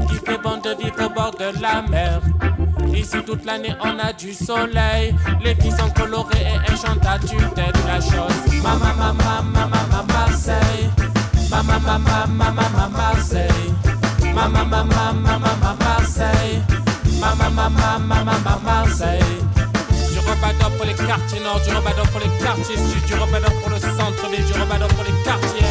qui 0.08 0.16
fait 0.26 0.38
bon 0.42 0.58
de 0.58 0.70
vivre 0.82 1.06
au 1.06 1.10
bord 1.10 1.36
de 1.38 1.52
la 1.62 1.82
mer. 1.82 2.22
Ici 2.96 3.18
toute 3.26 3.44
l'année 3.46 3.76
on 3.82 4.00
a 4.00 4.14
du 4.14 4.34
soleil, 4.34 5.14
les 5.44 5.56
filles 5.56 5.72
sont 5.72 5.90
colorées 5.90 6.40
et 6.40 6.58
elles 6.68 6.78
chantent 6.78 7.06
à 7.06 7.20
tue-tête 7.20 7.76
la 7.86 8.00
chose. 8.00 8.32
Mama, 8.64 8.94
mama, 8.98 9.14
mama, 9.14 9.68
mama, 9.68 10.06
Marseille. 10.08 10.90
Mama, 11.50 11.80
mama, 11.80 12.28
mama, 12.28 12.62
mama, 12.62 12.90
Marseille. 12.90 13.50
Marseille. 14.34 14.70
Marseille. 18.64 19.20
Du 20.14 20.20
Robador 20.20 20.72
pour 20.78 20.86
les 20.86 20.94
quartiers 20.94 21.42
nord, 21.42 21.60
du 21.62 21.74
Robador 21.74 22.08
pour 22.08 22.22
les 22.22 22.30
quartiers 22.44 22.78
sud, 22.78 23.06
du 23.06 23.16
Robador 23.16 23.52
pour 23.62 23.70
le 23.70 23.80
centre-ville, 23.80 24.46
du 24.46 24.54
Robador 24.54 24.88
pour 24.90 25.04
les 25.04 25.24
quartiers 25.24 25.69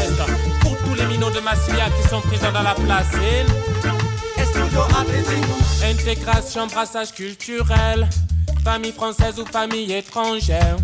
de 1.38 1.44
Massilia 1.44 1.84
qui 1.90 2.08
sont 2.08 2.20
présents 2.20 2.52
dans 2.52 2.62
la 2.62 2.74
place 2.74 3.06
Intégration, 5.84 6.66
brassage 6.66 7.12
culturel, 7.12 8.08
famille 8.64 8.92
française 8.92 9.38
ou 9.38 9.46
famille 9.46 9.92
étrangère. 9.92 10.76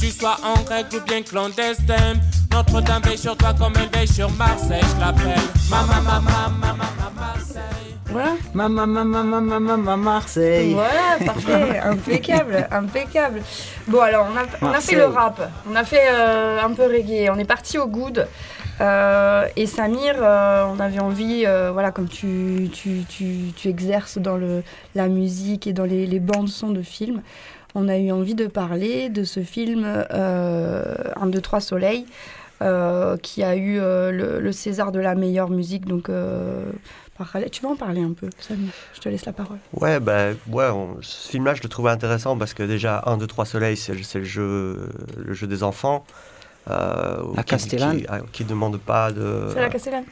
Tu 0.00 0.10
sois 0.10 0.36
en 0.44 0.62
règle 0.68 0.96
ou 0.96 1.00
bien 1.00 1.22
clandestin. 1.22 2.14
Notre-Dame 2.52 3.02
veille 3.02 3.18
sur 3.18 3.36
toi 3.36 3.54
comme 3.58 3.72
elle 3.80 3.88
veille 3.88 4.08
sur 4.08 4.30
Marseille, 4.32 4.82
je 4.94 5.00
l'appelle. 5.00 5.40
Mama, 5.70 6.00
mama, 6.00 6.20
mama, 6.20 6.50
mama, 6.60 7.12
Marseille. 7.16 7.62
Voilà. 8.10 8.30
Maman, 8.54 8.86
maman, 8.86 9.24
maman, 9.24 9.60
maman, 9.60 9.96
Marseille. 9.96 10.72
Voilà, 10.72 11.24
parfait, 11.24 11.78
impeccable, 11.78 12.68
impeccable. 12.70 13.42
Bon 13.86 14.00
alors, 14.00 14.28
on 14.32 14.36
a, 14.36 14.70
on 14.70 14.72
a 14.72 14.80
fait 14.80 14.96
le 14.96 15.06
rap, 15.06 15.50
on 15.70 15.76
a 15.76 15.84
fait 15.84 16.08
euh, 16.10 16.62
un 16.62 16.72
peu 16.72 16.84
reggae, 16.84 17.30
on 17.30 17.38
est 17.38 17.44
parti 17.44 17.78
au 17.78 17.86
good. 17.86 18.26
Euh, 18.80 19.46
et 19.56 19.66
Samir, 19.66 20.14
euh, 20.18 20.64
on 20.66 20.78
avait 20.80 21.00
envie, 21.00 21.44
euh, 21.46 21.70
voilà, 21.72 21.90
comme 21.90 22.08
tu, 22.08 22.70
exerces 23.64 24.18
dans 24.18 24.38
la 24.94 25.08
musique 25.08 25.66
et 25.66 25.72
dans 25.72 25.84
les, 25.84 26.20
bandes 26.20 26.48
son 26.48 26.70
de 26.70 26.82
films, 26.82 27.22
on 27.74 27.88
a 27.88 27.98
eu 27.98 28.12
envie 28.12 28.34
de 28.34 28.46
parler 28.46 29.08
de 29.08 29.24
ce 29.24 29.40
film 29.40 29.84
euh, 29.86 30.94
1, 31.16 31.26
2, 31.26 31.40
3 31.40 31.60
Soleil, 31.60 32.06
qui 33.22 33.42
a 33.42 33.56
eu 33.56 33.78
le, 33.78 34.50
César 34.52 34.92
de 34.92 35.00
la 35.00 35.14
meilleure 35.14 35.50
musique. 35.50 35.86
Donc, 35.86 36.06
tu 36.06 37.62
vas 37.62 37.68
en 37.68 37.76
parler 37.76 38.02
un 38.02 38.12
peu, 38.12 38.28
Samir? 38.40 38.72
Je 38.94 39.00
te 39.00 39.08
laisse 39.08 39.26
la 39.26 39.32
parole. 39.32 39.58
Ouais, 39.72 40.00
bah, 40.00 40.30
ouais 40.50 40.68
ce 41.00 41.28
film-là, 41.30 41.54
je 41.54 41.62
le 41.62 41.68
trouvais 41.68 41.90
intéressant 41.90 42.36
parce 42.36 42.54
que 42.54 42.62
déjà, 42.62 43.02
1, 43.06 43.16
2, 43.16 43.26
3 43.26 43.44
Soleil, 43.44 43.76
c'est 43.76 43.94
le 43.94 44.24
jeu 44.24 45.46
des 45.46 45.62
enfants. 45.62 46.04
Euh, 46.70 47.22
La 47.36 47.42
qui, 47.42 47.50
Castellane. 47.50 47.98
qui, 47.98 48.06
ah, 48.08 48.20
qui 48.32 48.44
demande 48.44 48.78
pas 48.78 49.10
de, 49.12 49.48
C'est 49.52 49.60
la 49.60 49.68
Castellane 49.68 50.04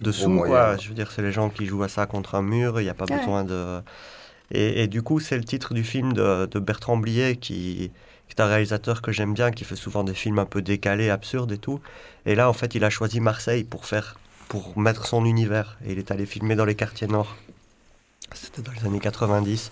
de 0.00 0.10
Au 0.10 0.12
sous, 0.12 0.28
moyen. 0.28 0.52
quoi. 0.52 0.76
Je 0.78 0.88
veux 0.88 0.94
dire, 0.94 1.10
c'est 1.12 1.22
les 1.22 1.32
gens 1.32 1.48
qui 1.50 1.66
jouent 1.66 1.82
à 1.84 1.88
ça 1.88 2.06
contre 2.06 2.34
un 2.34 2.42
mur, 2.42 2.80
il 2.80 2.84
n'y 2.84 2.90
a 2.90 2.94
pas 2.94 3.04
Ouais. 3.04 3.18
besoin 3.18 3.44
de... 3.44 3.80
Et, 4.50 4.82
et 4.82 4.86
du 4.88 5.02
coup, 5.02 5.20
c'est 5.20 5.36
le 5.36 5.44
titre 5.44 5.74
du 5.74 5.84
film 5.84 6.12
de, 6.12 6.46
de 6.46 6.58
Bertrand 6.58 6.96
Blier, 6.96 7.36
qui, 7.36 7.90
qui 8.28 8.36
est 8.36 8.40
un 8.40 8.46
réalisateur 8.46 9.00
que 9.00 9.12
j'aime 9.12 9.32
bien, 9.34 9.50
qui 9.50 9.64
fait 9.64 9.76
souvent 9.76 10.02
des 10.04 10.14
films 10.14 10.38
un 10.38 10.44
peu 10.44 10.60
décalés, 10.62 11.08
absurdes 11.10 11.52
et 11.52 11.58
tout. 11.58 11.80
Et 12.26 12.34
là, 12.34 12.48
en 12.48 12.52
fait, 12.52 12.74
il 12.74 12.84
a 12.84 12.90
choisi 12.90 13.20
Marseille 13.20 13.64
pour 13.64 13.86
faire, 13.86 14.18
pour 14.48 14.76
mettre 14.78 15.06
son 15.06 15.24
univers. 15.24 15.78
Et 15.86 15.92
il 15.92 15.98
est 15.98 16.10
allé 16.10 16.26
filmer 16.26 16.54
dans 16.56 16.64
les 16.64 16.74
quartiers 16.74 17.06
nord. 17.06 17.36
C'était 18.34 18.62
dans 18.62 18.72
les 18.72 18.84
années 18.86 19.00
90. 19.00 19.70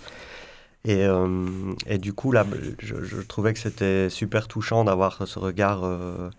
Et, 0.85 1.05
euh, 1.05 1.73
et 1.85 1.97
du 1.99 2.13
coup, 2.13 2.31
là, 2.31 2.45
je, 2.79 3.03
je 3.03 3.17
trouvais 3.21 3.53
que 3.53 3.59
c'était 3.59 4.09
super 4.09 4.47
touchant 4.47 4.83
d'avoir 4.83 5.27
ce 5.27 5.37
regard 5.39 5.83
euh, 5.83 6.29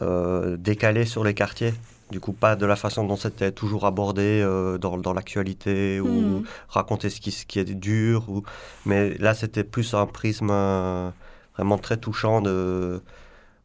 euh, 0.00 0.56
décalé 0.56 1.04
sur 1.04 1.24
les 1.24 1.34
quartiers. 1.34 1.74
Du 2.10 2.20
coup, 2.20 2.32
pas 2.32 2.54
de 2.56 2.64
la 2.66 2.76
façon 2.76 3.04
dont 3.04 3.16
c'était 3.16 3.50
toujours 3.52 3.84
abordé 3.84 4.40
euh, 4.42 4.78
dans, 4.78 4.96
dans 4.96 5.12
l'actualité 5.12 6.00
ou 6.00 6.38
Mhm. 6.40 6.42
raconter 6.68 7.10
ce 7.10 7.20
qui, 7.20 7.32
ce 7.32 7.44
qui 7.44 7.58
est 7.58 7.64
dur. 7.64 8.28
Ou... 8.30 8.44
Mais 8.86 9.14
là, 9.18 9.34
c'était 9.34 9.64
plus 9.64 9.92
un 9.94 10.06
prisme 10.06 10.50
euh, 10.50 11.10
vraiment 11.56 11.78
très 11.78 11.96
touchant 11.96 12.40
de 12.40 13.02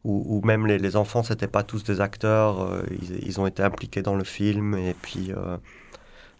où, 0.04 0.24
où 0.38 0.46
même 0.46 0.66
les, 0.66 0.78
les 0.78 0.96
enfants 0.96 1.22
c'était 1.22 1.46
pas 1.46 1.62
tous 1.62 1.84
des 1.84 2.00
acteurs 2.00 2.60
euh, 2.62 2.82
ils, 2.90 3.24
ils 3.24 3.40
ont 3.40 3.46
été 3.46 3.62
impliqués 3.62 4.02
dans 4.02 4.16
le 4.16 4.24
film 4.24 4.74
et 4.74 4.94
puis 5.00 5.30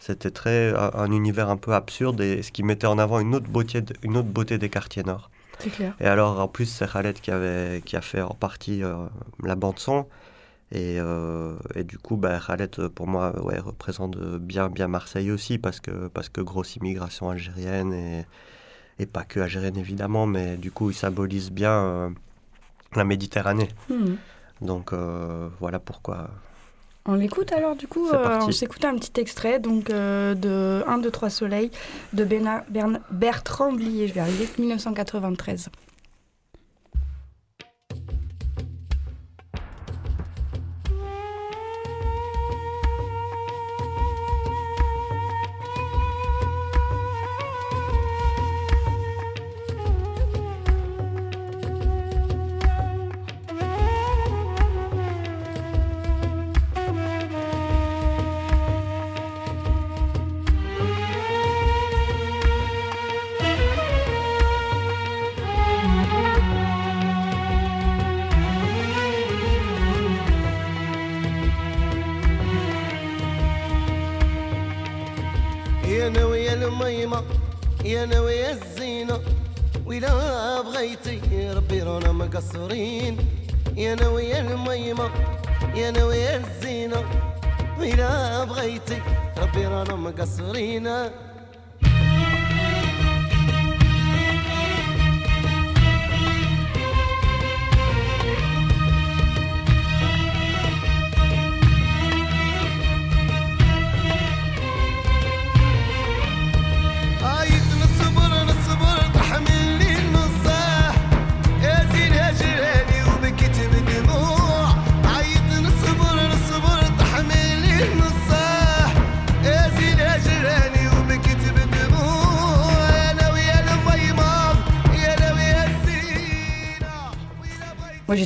c'était 0.04 0.32
très 0.32 0.74
un, 0.76 0.90
un 0.94 1.10
univers 1.12 1.48
un 1.48 1.56
peu 1.56 1.72
absurde 1.74 2.20
et 2.20 2.42
ce 2.42 2.50
qui 2.50 2.62
mettait 2.64 2.88
en 2.88 2.98
avant 2.98 3.20
une 3.20 3.34
autre 3.36 3.48
beauté 3.48 3.80
de- 3.82 3.94
une 4.02 4.16
autre 4.16 4.28
beauté 4.28 4.58
des 4.58 4.68
quartiers 4.68 5.04
nord 5.04 5.30
C'est 5.60 5.70
clair. 5.70 5.94
et 6.00 6.06
alors, 6.06 6.40
en 6.40 6.48
plus, 6.48 6.66
c'est 6.66 6.90
Khaled 6.92 7.20
qui, 7.20 7.30
avait, 7.30 7.82
qui 7.84 7.94
a 7.96 8.00
fait 8.00 8.20
en 8.22 8.34
partie 8.34 8.82
euh, 8.82 8.96
la 9.44 9.54
bande-son. 9.54 10.06
Et, 10.72 10.96
euh, 10.98 11.54
et 11.76 11.84
du 11.84 11.98
coup, 11.98 12.16
bah, 12.16 12.40
Khaled, 12.44 12.74
euh, 12.78 12.88
pour 12.88 13.06
moi, 13.06 13.24
ouais, 13.44 13.58
représente 13.60 14.16
bien, 14.38 14.68
bien 14.70 14.88
Marseille 14.88 15.30
aussi, 15.30 15.58
parce 15.58 15.78
que, 15.80 16.08
parce 16.08 16.28
que 16.30 16.40
grosse 16.40 16.74
immigration 16.76 17.28
algérienne, 17.30 17.92
et, 17.92 18.24
et 18.98 19.06
pas 19.06 19.22
que 19.24 19.38
algérienne 19.38 19.76
évidemment, 19.76 20.26
mais 20.26 20.56
du 20.56 20.70
coup, 20.72 20.90
il 20.90 20.94
symbolise 20.94 21.50
bien 21.52 21.70
euh, 21.72 22.10
la 22.96 23.04
Méditerranée. 23.04 23.68
Mhm. 23.90 24.16
Donc 24.62 24.92
voilà 25.60 25.78
pourquoi. 25.78 26.30
On 27.06 27.14
l'écoute 27.14 27.52
alors 27.52 27.74
du 27.74 27.88
coup 27.88 28.08
euh. 28.08 28.38
On 28.48 28.52
s'écoute 28.52 28.84
un 28.84 28.94
petit 28.96 29.20
extrait 29.20 29.58
donc 29.58 29.90
euh, 29.90 30.34
de 30.34 30.84
1, 30.86 30.98
2, 30.98 31.10
3 31.10 31.30
Soleil 31.30 31.70
de 32.12 32.24
Bena- 32.24 32.64
Bern- 32.70 33.00
Bertrand 33.10 33.72
Blier, 33.72 34.06
je 34.06 34.14
vais 34.14 34.20
arriver, 34.20 34.48
1993. 34.58 35.68
رانا 82.52 82.60
مقصرين 82.60 83.16
يا 83.76 83.92
أنا 83.92 84.08
ويا 84.08 84.40
الميمة 84.40 85.10
يا 85.74 85.88
أنا 85.88 86.04
ويا 86.04 86.36
الزينة. 86.36 87.04
ولا 87.78 88.44
بغيتي 88.44 89.02
ربي 89.38 89.66
رانا 89.66 89.94
مقصرين 89.96 90.86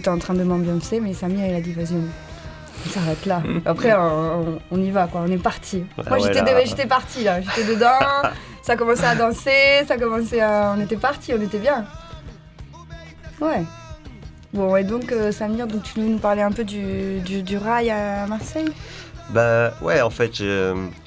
j'étais 0.07 0.15
en 0.15 0.21
train 0.21 0.35
de 0.35 0.45
m'ambiancer, 0.45 1.01
mais 1.01 1.13
Samir 1.15 1.47
il 1.47 1.55
a 1.57 1.61
dit 1.61 1.73
vas-y, 1.73 1.97
on, 1.97 2.89
s'arrête 2.91 3.27
là. 3.27 3.43
Après 3.65 3.93
on, 4.71 4.81
y 4.81 4.91
va 4.93 5.09
quoi, 5.09 5.23
on 5.27 5.31
est 5.33 5.37
parti. 5.37 5.85
Ouais, 5.99 6.05
Moi 6.09 6.19
j'étais 6.21 6.43
ouais, 6.43 6.65
j'étais 6.65 6.87
partie 6.87 7.25
là, 7.25 7.41
j'étais 7.41 7.65
dedans, 7.65 7.99
ça 8.63 8.77
commençait 8.77 9.07
à 9.07 9.17
danser, 9.17 9.85
ça 9.89 9.99
commençait 9.99 10.41
à. 10.41 10.75
On 10.77 10.81
était 10.81 10.97
parti, 10.97 11.33
on 11.37 11.43
était 11.43 11.59
bien. 11.59 11.85
Ouais. 13.41 13.65
Bon, 14.55 14.77
et 14.77 14.85
donc 14.85 15.11
euh, 15.11 15.33
Samir, 15.33 15.67
donc 15.67 15.83
tu 15.83 15.99
veux 15.99 16.07
nous 16.07 16.19
parler 16.19 16.43
un 16.43 16.53
peu 16.53 16.63
du, 16.63 17.19
du, 17.19 17.43
du 17.43 17.59
rail 17.59 17.91
à 17.91 18.29
Marseille? 18.29 18.73
Bah 19.31 19.73
ouais, 19.83 20.03
en 20.03 20.11
fait, 20.11 20.35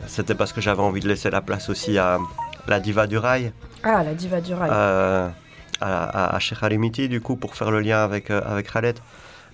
c'était 0.07 0.35
parce 0.35 0.51
que 0.51 0.59
j'avais 0.59 0.81
envie 0.81 0.99
de 0.99 1.07
laisser 1.07 1.29
la 1.29 1.39
place 1.39 1.69
aussi 1.69 1.97
à 1.97 2.17
la 2.67 2.81
diva 2.81 3.07
du 3.07 3.17
rail. 3.17 3.53
Ah, 3.81 4.03
la 4.03 4.13
diva 4.13 4.41
du 4.41 4.53
rail. 4.53 4.69
euh, 4.73 5.29
à, 5.81 6.35
à, 6.35 6.39
du 7.07 7.21
coup, 7.21 7.35
pour 7.35 7.55
faire 7.55 7.71
le 7.71 7.79
lien 7.79 8.03
avec, 8.03 8.31
euh, 8.31 8.41
avec 8.45 8.71
Khaled, 8.71 8.99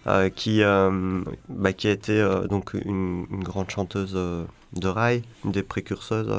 euh, 0.08 0.30
qui, 0.30 0.62
euh, 0.62 1.22
bah, 1.50 1.74
qui 1.74 1.88
euh, 2.10 2.48
donc 2.48 2.74
une, 2.74 3.26
grande 3.44 3.70
chanteuse 3.70 4.14
de 4.14 4.88
rail, 4.88 5.24
une 5.44 5.52
des 5.52 5.64
précurseuses 5.64 6.32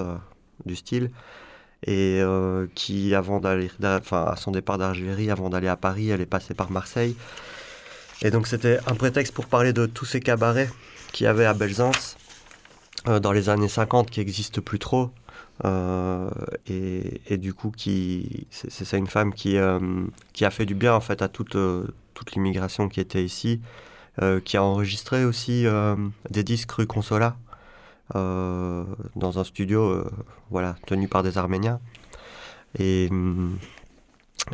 du 0.64 0.76
style, 0.76 1.10
et 1.86 2.22
qui, 2.74 3.14
avant 3.14 3.38
d'aller, 3.40 3.70
d'a- 3.78 3.98
enfin, 4.00 4.24
à 4.24 4.36
son 4.36 4.50
départ 4.50 4.78
d'Algérie, 4.78 5.30
avant 5.30 5.50
d'aller 5.50 5.68
à 5.68 5.76
Paris, 5.76 6.10
elle 6.10 6.20
est 6.20 6.26
passée 6.26 6.54
par 6.54 6.70
Marseille. 6.70 7.16
Et 8.22 8.30
donc, 8.30 8.46
c'était 8.46 8.78
un 8.86 8.94
prétexte 8.94 9.34
pour 9.34 9.46
parler 9.46 9.72
de 9.72 9.86
tous 9.86 10.06
ces 10.06 10.20
cabarets 10.20 10.70
qu'il 11.12 11.24
y 11.24 11.28
avait 11.28 11.44
à 11.44 11.54
Belzance 11.54 12.16
dans 13.04 13.32
les 13.32 13.48
années 13.48 13.68
50 13.68 14.10
qui 14.10 14.20
n'existent 14.20 14.62
plus 14.62 14.78
trop. 14.78 15.10
Euh, 15.64 16.28
et, 16.66 17.20
et 17.28 17.38
du 17.38 17.54
coup, 17.54 17.70
qui, 17.70 18.46
c'est, 18.50 18.98
une 18.98 19.06
femme 19.06 19.32
qui, 19.32 19.56
euh, 19.56 19.78
qui 20.32 20.44
a 20.44 20.50
fait 20.50 20.66
du 20.66 20.74
bien 20.74 20.94
en 20.94 21.00
fait 21.00 21.22
à 21.22 21.28
toute, 21.28 21.56
euh, 21.56 21.86
toute 22.14 22.32
l'immigration 22.32 22.88
qui 22.88 23.00
était 23.00 23.24
ici, 23.24 23.60
euh, 24.22 24.40
qui 24.40 24.56
a 24.56 24.62
enregistré 24.62 25.24
aussi 25.24 25.66
euh, 25.66 25.96
des 26.30 26.42
disques 26.42 26.72
rue 26.72 26.86
Consola 26.86 27.36
euh, 28.14 28.84
dans 29.16 29.38
un 29.38 29.44
studio 29.44 29.82
euh, 29.82 30.10
voilà, 30.50 30.76
tenu 30.86 31.08
par 31.08 31.22
des 31.22 31.38
Arméniens. 31.38 31.80
Et, 32.78 33.08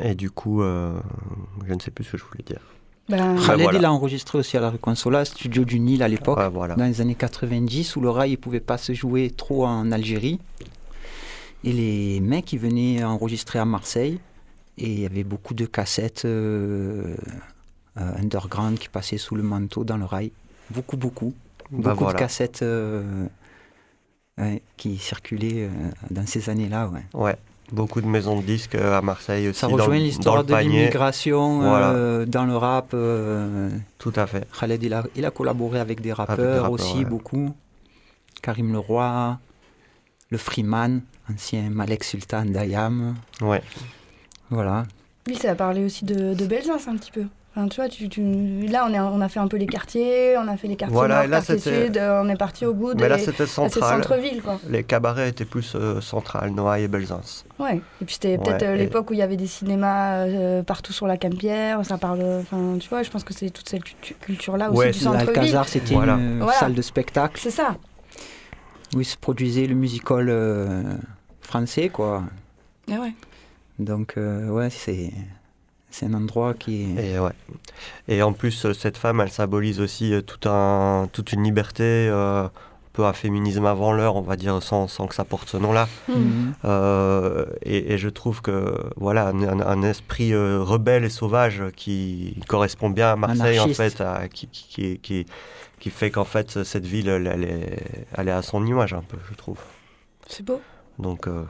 et 0.02 0.14
du 0.14 0.30
coup, 0.30 0.62
euh, 0.62 0.92
je 1.66 1.74
ne 1.74 1.80
sais 1.80 1.90
plus 1.90 2.04
ce 2.04 2.12
que 2.12 2.18
je 2.18 2.24
voulais 2.24 2.44
dire. 2.46 2.60
Ben, 3.08 3.34
Bah, 3.34 3.42
Khaled, 3.44 3.62
voilà. 3.62 3.78
il 3.80 3.84
a 3.84 3.92
enregistré 3.92 4.38
aussi 4.38 4.56
à 4.56 4.60
la 4.60 4.70
rue 4.70 4.78
Consola, 4.78 5.24
studio 5.24 5.64
du 5.64 5.80
Nil 5.80 6.02
à 6.04 6.08
l'époque, 6.08 6.38
voilà. 6.52 6.76
dans 6.76 6.84
les 6.84 7.00
années 7.00 7.16
90, 7.16 7.96
où 7.96 8.00
le 8.00 8.08
rail 8.10 8.30
ne 8.30 8.36
pouvait 8.36 8.60
pas 8.60 8.78
se 8.78 8.92
jouer 8.94 9.30
trop 9.30 9.66
en 9.66 9.90
Algérie. 9.90 10.38
Et 11.64 11.72
les 11.72 12.20
mecs, 12.20 12.52
ils 12.52 12.58
venaient 12.58 13.04
enregistrer 13.04 13.58
à 13.58 13.64
Marseille. 13.64 14.18
Et 14.78 14.90
il 14.90 15.00
y 15.00 15.06
avait 15.06 15.24
beaucoup 15.24 15.54
de 15.54 15.66
cassettes 15.66 16.24
euh, 16.24 17.14
euh, 17.98 18.16
underground 18.18 18.78
qui 18.78 18.88
passaient 18.88 19.18
sous 19.18 19.34
le 19.34 19.42
manteau 19.42 19.84
dans 19.84 19.96
le 19.98 20.04
rail. 20.04 20.32
Beaucoup, 20.70 20.96
beaucoup. 20.96 21.34
Bah, 21.70 21.90
beaucoup 21.90 22.04
voilà. 22.04 22.18
de 22.18 22.18
cassettes 22.18 22.62
euh, 22.62 23.26
ouais, 24.38 24.62
qui 24.76 24.96
circulaient 24.96 25.68
dans 26.10 26.26
ces 26.26 26.48
années-là. 26.48 26.88
Ouais. 26.88 27.02
Ouais, 27.12 27.36
beaucoup 27.70 28.00
de 28.00 28.06
maisons 28.06 28.40
de 28.40 28.42
disques 28.44 28.74
à 28.74 29.02
Marseille 29.02 29.48
aussi. 29.48 29.60
Ça 29.60 29.66
rejoint 29.66 29.98
l'histoire 29.98 30.42
de 30.42 30.54
l'immigration 30.54 31.60
Voilà. 31.60 32.24
dans 32.24 32.44
le 32.44 32.56
rap. 32.56 32.96
Tout 33.98 34.12
à 34.16 34.26
fait. 34.26 34.46
Khaled, 34.58 34.82
il 34.82 34.94
a, 34.94 35.04
il 35.14 35.24
a 35.26 35.30
collaboré 35.30 35.80
avec 35.80 36.00
des 36.00 36.12
rappeurs, 36.14 36.36
des 36.36 36.44
rappeurs, 36.44 36.72
aussi, 36.72 36.98
ouais. 36.98 37.04
beaucoup. 37.04 37.54
Karim 38.42 38.72
Leroy, 38.72 39.38
le 40.30 40.38
Freeman, 40.38 41.02
ancien 41.34 41.70
Malek 41.70 42.04
Sultan 42.04 42.44
d'Ayam. 42.46 43.14
Ouais. 43.40 43.62
Voilà. 44.50 44.84
Lui, 45.26 45.36
ça 45.36 45.52
a 45.52 45.54
parlé 45.54 45.84
aussi 45.84 46.04
de, 46.04 46.34
de 46.34 46.46
Belzance 46.46 46.88
un 46.88 46.96
petit 46.96 47.10
peu. 47.12 47.24
Enfin, 47.54 47.68
tu 47.68 47.76
vois, 47.76 47.88
tu, 47.90 48.08
tu- 48.08 48.66
là, 48.66 48.86
on, 48.88 48.94
est, 48.94 48.98
on 48.98 49.20
a 49.20 49.28
fait 49.28 49.38
un 49.38 49.46
peu 49.46 49.58
les 49.58 49.66
quartiers, 49.66 50.36
on 50.38 50.48
a 50.48 50.56
fait 50.56 50.68
les 50.68 50.74
quartiers 50.76 50.96
Voilà, 50.96 51.16
nord, 51.16 51.24
et 51.24 51.28
là, 51.28 51.42
sud, 51.42 51.98
euh, 51.98 52.22
on 52.24 52.28
est 52.30 52.36
parti 52.36 52.64
au 52.64 52.72
bout 52.72 52.94
Mais 52.94 53.10
là, 53.10 53.18
c'était 53.18 53.46
central. 53.46 54.02
centre-ville, 54.02 54.40
quoi. 54.40 54.58
Les 54.70 54.82
cabarets 54.84 55.28
étaient 55.28 55.44
plus 55.44 55.74
euh, 55.74 56.00
central, 56.00 56.50
Noailles 56.52 56.84
et 56.84 56.88
Belzance. 56.88 57.44
Ouais. 57.58 57.82
Et 58.00 58.04
puis 58.06 58.14
c'était 58.14 58.38
peut-être 58.38 58.62
Ouais, 58.62 58.68
euh, 58.68 58.74
et- 58.74 58.78
l'époque 58.78 59.10
où 59.10 59.12
il 59.12 59.18
y 59.18 59.22
avait 59.22 59.36
des 59.36 59.46
cinémas 59.46 60.24
euh, 60.26 60.62
partout 60.62 60.94
sur 60.94 61.06
la 61.06 61.18
Canebière, 61.18 61.84
ça 61.84 61.98
parle... 61.98 62.22
Enfin, 62.40 62.78
tu 62.80 62.88
vois, 62.88 63.02
je 63.02 63.10
pense 63.10 63.22
que 63.22 63.34
c'est 63.34 63.50
toute 63.50 63.68
cette 63.68 63.82
cultu- 63.84 64.14
culture-là 64.18 64.70
aussi 64.70 64.78
Ouais, 64.78 64.90
du 64.92 64.98
centre-ville. 64.98 65.26
L'Alcazar, 65.26 65.68
c'était 65.68 65.92
Voilà. 65.94 66.14
une 66.14 66.38
Voilà. 66.38 66.58
salle 66.58 66.72
de 66.72 66.82
spectacle 66.82 67.38
C'est 67.38 67.50
ça. 67.50 67.76
où 68.96 69.00
il 69.02 69.04
se 69.04 69.18
produisait 69.18 69.66
le 69.66 69.74
musical 69.74 70.28
euh, 70.30 70.82
français, 71.52 71.90
quoi. 71.90 72.22
Ah 72.90 72.98
ouais. 73.00 73.12
Donc, 73.78 74.14
euh, 74.16 74.48
ouais, 74.48 74.70
c'est, 74.70 75.12
c'est 75.90 76.06
un 76.06 76.14
endroit 76.14 76.54
qui. 76.54 76.94
Et, 76.98 77.18
ouais. 77.18 77.32
et 78.08 78.22
en 78.22 78.32
plus, 78.32 78.64
euh, 78.64 78.72
cette 78.72 78.96
femme, 78.96 79.20
elle 79.20 79.30
symbolise 79.30 79.78
aussi 79.80 80.14
euh, 80.14 80.22
tout 80.22 80.48
un, 80.48 81.08
toute 81.12 81.32
une 81.34 81.42
liberté, 81.42 81.82
euh, 82.08 82.48
peu 82.94 83.04
un 83.04 83.12
féminisme 83.12 83.66
avant 83.66 83.92
l'heure, 83.92 84.16
on 84.16 84.22
va 84.22 84.36
dire, 84.36 84.62
sans, 84.62 84.88
sans 84.88 85.06
que 85.06 85.14
ça 85.14 85.24
porte 85.24 85.48
ce 85.48 85.56
nom-là. 85.58 85.88
Mhm. 86.08 86.54
Euh, 86.64 87.44
et, 87.62 87.92
et 87.92 87.98
je 87.98 88.08
trouve 88.08 88.40
que 88.40 88.74
voilà 88.96 89.28
un, 89.28 89.42
un- 89.42 89.60
un 89.66 89.82
esprit 89.82 90.32
euh, 90.32 90.62
rebelle 90.62 91.04
et 91.04 91.10
sauvage 91.10 91.62
qui 91.76 92.36
correspond 92.48 92.88
bien 92.90 93.12
à 93.12 93.16
Marseille 93.16 93.60
en 93.60 93.68
fait, 93.68 94.00
à- 94.00 94.28
qui, 94.28 94.46
qui, 94.48 94.64
qui, 94.68 94.98
qui, 94.98 95.26
qui 95.80 95.90
fait 95.90 96.10
qu'en 96.10 96.24
fait 96.24 96.62
cette 96.64 96.84
ville 96.86 97.08
elle, 97.08 97.26
elle 97.26 97.44
est, 97.44 97.78
elle 98.16 98.28
est 98.28 98.32
à 98.32 98.42
son 98.42 98.64
image 98.66 98.92
un 98.94 99.02
peu, 99.02 99.16
je 99.30 99.34
trouve. 99.36 99.58
C'est 100.28 100.44
beau. 100.44 100.60
Donc 100.98 101.26
euh, 101.26 101.44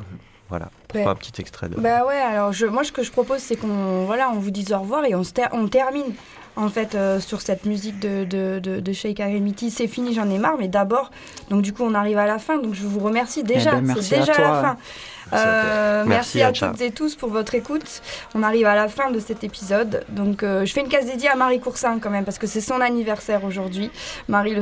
voilà, 0.49 0.69
pourquoi 0.89 1.13
un 1.13 1.15
petit 1.15 1.41
extrait 1.41 1.69
de. 1.69 1.77
Bah 1.77 2.05
ouais, 2.07 2.17
alors 2.19 2.53
je, 2.53 2.67
moi 2.67 2.85
ce 2.85 2.93
que 2.93 3.03
je 3.03 3.11
propose 3.11 3.41
c'est 3.41 3.57
qu'on 3.57 4.05
voilà, 4.05 4.31
on 4.31 4.39
vous 4.39 4.51
dise 4.51 4.73
au 4.73 4.79
revoir 4.79 5.05
et 5.05 5.15
on, 5.15 5.25
se 5.25 5.33
ter- 5.33 5.49
on 5.53 5.67
termine 5.69 6.15
en 6.57 6.69
fait 6.69 6.95
euh, 6.95 7.19
sur 7.19 7.41
cette 7.41 7.65
musique 7.65 7.99
de, 8.01 8.25
de, 8.25 8.59
de, 8.59 8.81
de 8.81 8.93
Sheikh 8.93 9.19
Aremiti. 9.21 9.71
C'est 9.71 9.87
fini, 9.89 10.13
j'en 10.15 10.29
ai 10.29 10.37
marre, 10.39 10.57
mais 10.59 10.69
d'abord, 10.69 11.11
donc 11.49 11.63
du 11.63 11.73
coup 11.73 11.83
on 11.85 11.95
arrive 11.95 12.19
à 12.19 12.27
la 12.27 12.39
fin, 12.39 12.59
donc 12.59 12.75
je 12.75 12.83
vous 12.87 13.01
remercie 13.01 13.43
déjà, 13.43 13.73
Eh 13.79 13.81
ben, 13.81 13.95
c'est 14.01 14.17
à 14.17 14.21
déjà 14.21 14.33
toi. 14.35 14.45
la 14.45 14.61
fin. 14.63 14.77
Euh, 15.35 16.05
Merci, 16.07 16.39
merci, 16.39 16.63
à 16.65 16.69
toutes 16.73 16.81
et 16.83 16.91
tous 16.91 17.17
pour 17.17 17.31
votre 17.31 17.55
écoute. 17.55 18.03
On 18.35 18.43
arrive 18.43 18.67
à 18.67 18.75
la 18.75 18.89
fin 18.89 19.11
de 19.11 19.19
cet 19.19 19.45
épisode. 19.45 20.05
Donc 20.11 20.43
euh, 20.43 20.67
je 20.67 20.73
fais 20.75 20.83
une 20.83 20.89
case 20.89 21.07
dédiée 21.07 21.31
à 21.31 21.37
Marie 21.37 21.59
Coursin 21.59 21.99
quand 22.01 22.11
même 22.11 22.25
parce 22.27 22.37
que 22.37 22.47
c'est 22.47 22.61
son 22.61 22.83
anniversaire 22.83 23.43
aujourd'hui. 23.45 23.91
Marie 24.29 24.55
le 24.55 24.61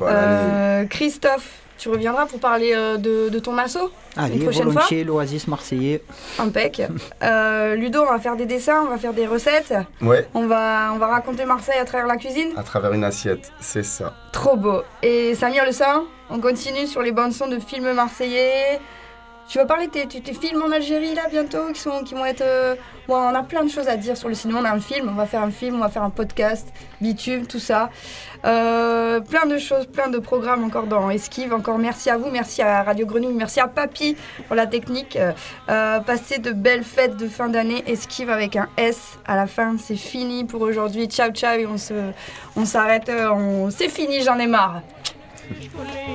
Euh, 0.00 0.86
Christophe, 0.86 1.52
tu 1.80 1.88
reviendras 1.88 2.26
pour 2.26 2.38
parler 2.40 2.72
euh, 2.74 2.98
de, 2.98 3.30
de 3.30 3.38
ton 3.38 3.56
assaut 3.56 3.90
Allez, 4.16 4.36
une 4.36 4.42
prochaine 4.42 4.64
fois 4.64 4.72
volontiers, 4.74 5.02
l'Oasis 5.04 5.48
marseillais. 5.48 6.02
Impec. 6.38 6.82
Euh, 7.22 7.74
Ludo, 7.74 8.02
on 8.02 8.10
va 8.12 8.18
faire 8.18 8.36
des 8.36 8.46
dessins, 8.46 8.82
on 8.86 8.88
va 8.90 8.96
faire 8.98 9.12
des 9.12 9.26
recettes. 9.26 9.74
Ouais, 10.00 10.26
On 10.34 10.46
va, 10.46 10.90
on 10.94 10.98
va 10.98 11.06
raconter 11.08 11.44
Marseille 11.44 11.78
à 11.78 11.84
travers 11.84 12.06
la 12.06 12.16
cuisine. 12.16 12.48
à 12.56 12.62
travers 12.62 12.92
une 12.92 13.04
assiette, 13.04 13.52
c'est 13.60 13.82
ça. 13.82 14.14
Trop 14.32 14.56
beau. 14.56 14.82
Et 15.02 15.34
Samir 15.34 15.64
Le 15.66 15.72
Saint, 15.72 16.04
on 16.30 16.40
continue 16.40 16.86
sur 16.86 17.02
les 17.02 17.12
bandes 17.12 17.32
son 17.32 17.46
de 17.48 17.58
films 17.58 17.92
marseillais. 17.92 18.80
Tu 19.48 19.58
vas 19.58 19.66
parler 19.66 19.88
de 19.88 19.92
tes, 19.92 20.32
films 20.32 20.62
en 20.62 20.70
Algérie 20.70 21.14
là 21.14 21.22
bientôt 21.28 21.72
qui, 21.72 22.14
vont 22.14 22.24
être. 22.24 22.40
euh, 22.42 22.74
ouais, 23.08 23.14
on 23.14 23.34
a 23.34 23.42
plein 23.42 23.64
de 23.64 23.70
choses 23.70 23.88
à 23.88 23.96
dire 23.96 24.16
sur 24.16 24.28
le 24.28 24.34
cinéma. 24.34 24.60
On 24.62 24.64
a 24.64 24.70
un 24.70 24.80
film, 24.80 25.08
on 25.08 25.14
va 25.14 25.26
faire 25.26 25.42
un 25.42 25.50
film, 25.50 25.76
on 25.76 25.80
va 25.80 25.88
faire 25.88 26.04
un 26.04 26.10
podcast, 26.10 26.68
Bitume, 27.00 27.46
tout 27.46 27.58
ça. 27.58 27.90
Euh, 28.44 29.20
plein 29.20 29.46
de 29.46 29.58
choses, 29.58 29.86
plein 29.86 30.08
de 30.08 30.18
programmes 30.18 30.64
encore 30.64 30.86
dans 30.86 31.10
Esquive. 31.10 31.52
Encore 31.52 31.78
merci 31.78 32.10
à 32.10 32.16
vous, 32.16 32.30
merci 32.30 32.62
à 32.62 32.82
Radio 32.82 33.06
Grenouille, 33.06 33.34
merci 33.34 33.60
à 33.60 33.68
Papy 33.68 34.16
pour 34.46 34.56
la 34.56 34.66
technique. 34.66 35.16
Euh, 35.16 35.32
euh, 35.68 36.00
passez 36.00 36.38
de 36.38 36.52
belles 36.52 36.84
fêtes 36.84 37.16
de 37.16 37.28
fin 37.28 37.48
d'année. 37.48 37.82
Esquive 37.86 38.30
avec 38.30 38.56
un 38.56 38.68
S 38.76 39.18
à 39.26 39.36
la 39.36 39.46
fin. 39.46 39.76
C'est 39.78 39.96
fini 39.96 40.44
pour 40.44 40.62
aujourd'hui. 40.62 41.06
Ciao, 41.06 41.30
ciao. 41.30 41.58
Et 41.58 41.66
on 41.66 41.76
on 42.56 42.64
s'arrête. 42.64 43.10
on... 43.10 43.70
C'est 43.70 43.88
fini, 43.88 44.22
j'en 44.22 44.38
ai 44.38 44.46
marre. 44.46 44.82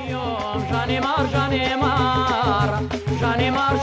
j'en 0.09 0.89
ai 0.89 0.99
marre, 0.99 1.25
j'en 1.31 1.51
ai 1.51 1.75
marre, 1.75 2.81
j'en 3.19 3.38
ai 3.39 3.51
marre, 3.51 3.75